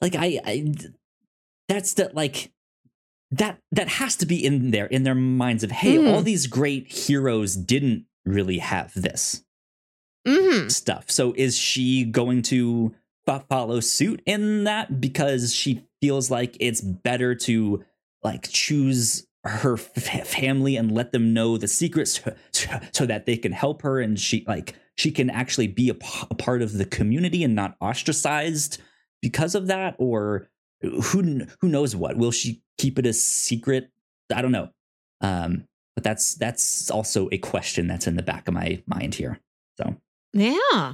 Like 0.01 0.15
I, 0.15 0.39
I, 0.45 0.73
that's 1.67 1.95
the 1.95 2.11
like 2.13 2.51
that 3.31 3.57
that 3.71 3.87
has 3.87 4.15
to 4.17 4.25
be 4.27 4.45
in 4.45 4.69
there 4.71 4.85
in 4.85 5.01
their 5.03 5.15
minds 5.15 5.63
of 5.63 5.71
hey, 5.71 5.97
Mhm. 5.97 6.13
all 6.13 6.21
these 6.21 6.45
great 6.45 6.91
heroes 6.91 7.55
didn't 7.55 8.05
really 8.25 8.59
have 8.59 8.91
this. 8.93 9.43
hmm 10.27 10.67
stuff. 10.69 11.09
So 11.09 11.33
is 11.37 11.57
she 11.57 12.03
going 12.03 12.41
to 12.43 12.93
fo- 13.25 13.43
follow 13.49 13.79
suit 13.79 14.21
in 14.25 14.63
that 14.65 14.99
because 15.01 15.53
she 15.55 15.83
feels 16.01 16.29
like 16.31 16.55
it's 16.59 16.81
better 16.81 17.33
to 17.35 17.83
like 18.25 18.49
choose 18.49 19.25
her 19.45 19.73
f- 19.75 20.27
family 20.27 20.75
and 20.75 20.91
let 20.91 21.11
them 21.13 21.33
know 21.33 21.57
the 21.57 21.67
secrets 21.67 22.19
so, 22.51 22.69
so 22.91 23.05
that 23.05 23.25
they 23.27 23.37
can 23.37 23.51
help 23.51 23.83
her 23.83 24.01
and 24.01 24.19
she 24.19 24.43
like 24.47 24.75
she 24.97 25.11
can 25.11 25.29
actually 25.29 25.67
be 25.67 25.87
a, 25.89 25.93
p- 25.93 26.27
a 26.31 26.35
part 26.35 26.61
of 26.61 26.73
the 26.73 26.85
community 26.85 27.43
and 27.43 27.53
not 27.55 27.75
ostracized 27.79 28.81
because 29.21 29.53
of 29.55 29.67
that 29.67 29.95
or 29.99 30.49
who 30.81 31.41
who 31.61 31.69
knows 31.69 31.95
what 31.95 32.17
will 32.17 32.31
she 32.31 32.61
keep 32.77 32.97
it 32.99 33.05
a 33.05 33.13
secret 33.13 33.89
i 34.35 34.41
don't 34.41 34.51
know 34.51 34.69
um 35.21 35.65
but 35.95 36.03
that's 36.03 36.33
that's 36.35 36.89
also 36.91 37.29
a 37.31 37.37
question 37.37 37.87
that's 37.87 38.07
in 38.07 38.15
the 38.17 38.23
back 38.23 38.47
of 38.47 38.53
my 38.53 38.81
mind 38.87 39.13
here 39.15 39.39
so 39.77 39.95
Yeah. 40.33 40.93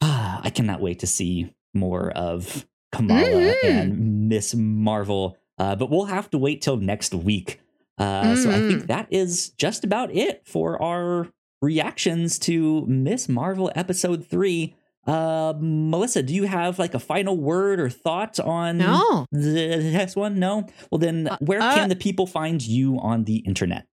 Ah, 0.00 0.40
I 0.44 0.50
cannot 0.50 0.80
wait 0.80 1.00
to 1.00 1.06
see 1.06 1.52
more 1.74 2.10
of 2.12 2.66
Kamala 2.92 3.54
Mhm. 3.62 3.64
and 3.64 4.28
Miss 4.28 4.54
Marvel. 4.54 5.36
Uh, 5.58 5.74
but 5.76 5.90
we'll 5.90 6.06
have 6.06 6.30
to 6.30 6.38
wait 6.38 6.60
till 6.62 6.76
next 6.76 7.14
week. 7.14 7.60
Uh, 7.98 8.36
So 8.36 8.50
I 8.50 8.58
think 8.68 8.82
Mhm. 8.82 8.86
that 8.88 9.06
is 9.10 9.50
just 9.56 9.82
about 9.84 10.14
it 10.14 10.42
for 10.46 10.80
our 10.82 11.28
reactions 11.62 12.38
to 12.40 12.84
Miss 12.86 13.28
Marvel 13.28 13.70
episode 13.74 14.26
three. 14.26 14.74
Uh, 15.06 15.54
Melissa, 15.58 16.22
do 16.22 16.34
you 16.34 16.44
have 16.44 16.78
like 16.78 16.92
a 16.92 16.98
final 16.98 17.36
word 17.36 17.78
or 17.80 17.88
thought 17.88 18.38
on 18.40 18.78
No. 18.78 19.24
the 19.32 19.78
next 19.92 20.16
one? 20.16 20.38
No. 20.38 20.66
Well, 20.90 20.98
then, 20.98 21.28
Uh, 21.28 21.36
where 21.40 21.62
uh, 21.62 21.74
can 21.74 21.88
the 21.88 21.96
people 21.96 22.26
find 22.26 22.60
you 22.60 22.98
on 22.98 23.24
the 23.24 23.36
internet? 23.46 23.86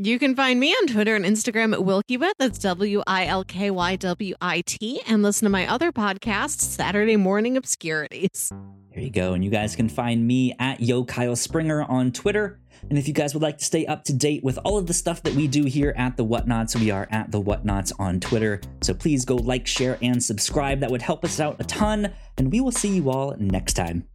You 0.00 0.20
can 0.20 0.36
find 0.36 0.60
me 0.60 0.72
on 0.74 0.86
Twitter 0.86 1.16
and 1.16 1.24
Instagram 1.24 1.72
at 1.72 1.80
Wilkywit. 1.80 2.34
That's 2.38 2.60
W 2.60 3.02
I 3.08 3.26
L 3.26 3.42
K 3.42 3.72
Y 3.72 3.96
W 3.96 4.34
I 4.40 4.60
T. 4.64 5.00
And 5.08 5.24
listen 5.24 5.46
to 5.46 5.50
my 5.50 5.66
other 5.66 5.90
podcast, 5.90 6.60
Saturday 6.60 7.16
Morning 7.16 7.56
Obscurities. 7.56 8.52
There 8.94 9.02
you 9.02 9.10
go. 9.10 9.32
And 9.32 9.44
you 9.44 9.50
guys 9.50 9.74
can 9.74 9.88
find 9.88 10.24
me 10.24 10.54
at 10.60 10.80
Yo 10.80 11.04
Kyle 11.04 11.34
Springer 11.34 11.82
on 11.82 12.12
Twitter. 12.12 12.60
And 12.88 12.96
if 12.96 13.08
you 13.08 13.12
guys 13.12 13.34
would 13.34 13.42
like 13.42 13.58
to 13.58 13.64
stay 13.64 13.86
up 13.86 14.04
to 14.04 14.12
date 14.12 14.44
with 14.44 14.56
all 14.64 14.78
of 14.78 14.86
the 14.86 14.94
stuff 14.94 15.20
that 15.24 15.34
we 15.34 15.48
do 15.48 15.64
here 15.64 15.92
at 15.96 16.16
The 16.16 16.24
Whatnauts, 16.24 16.78
we 16.78 16.92
are 16.92 17.08
at 17.10 17.32
The 17.32 17.42
Whatnauts 17.42 17.92
on 17.98 18.20
Twitter. 18.20 18.60
So 18.82 18.94
please 18.94 19.24
go 19.24 19.34
like, 19.34 19.66
share, 19.66 19.98
and 20.00 20.22
subscribe. 20.22 20.78
That 20.78 20.92
would 20.92 21.02
help 21.02 21.24
us 21.24 21.40
out 21.40 21.56
a 21.58 21.64
ton. 21.64 22.12
And 22.36 22.52
we 22.52 22.60
will 22.60 22.70
see 22.70 22.90
you 22.90 23.10
all 23.10 23.34
next 23.36 23.72
time. 23.72 24.06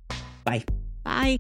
Bye. 0.46 0.64
Bye. 1.04 1.40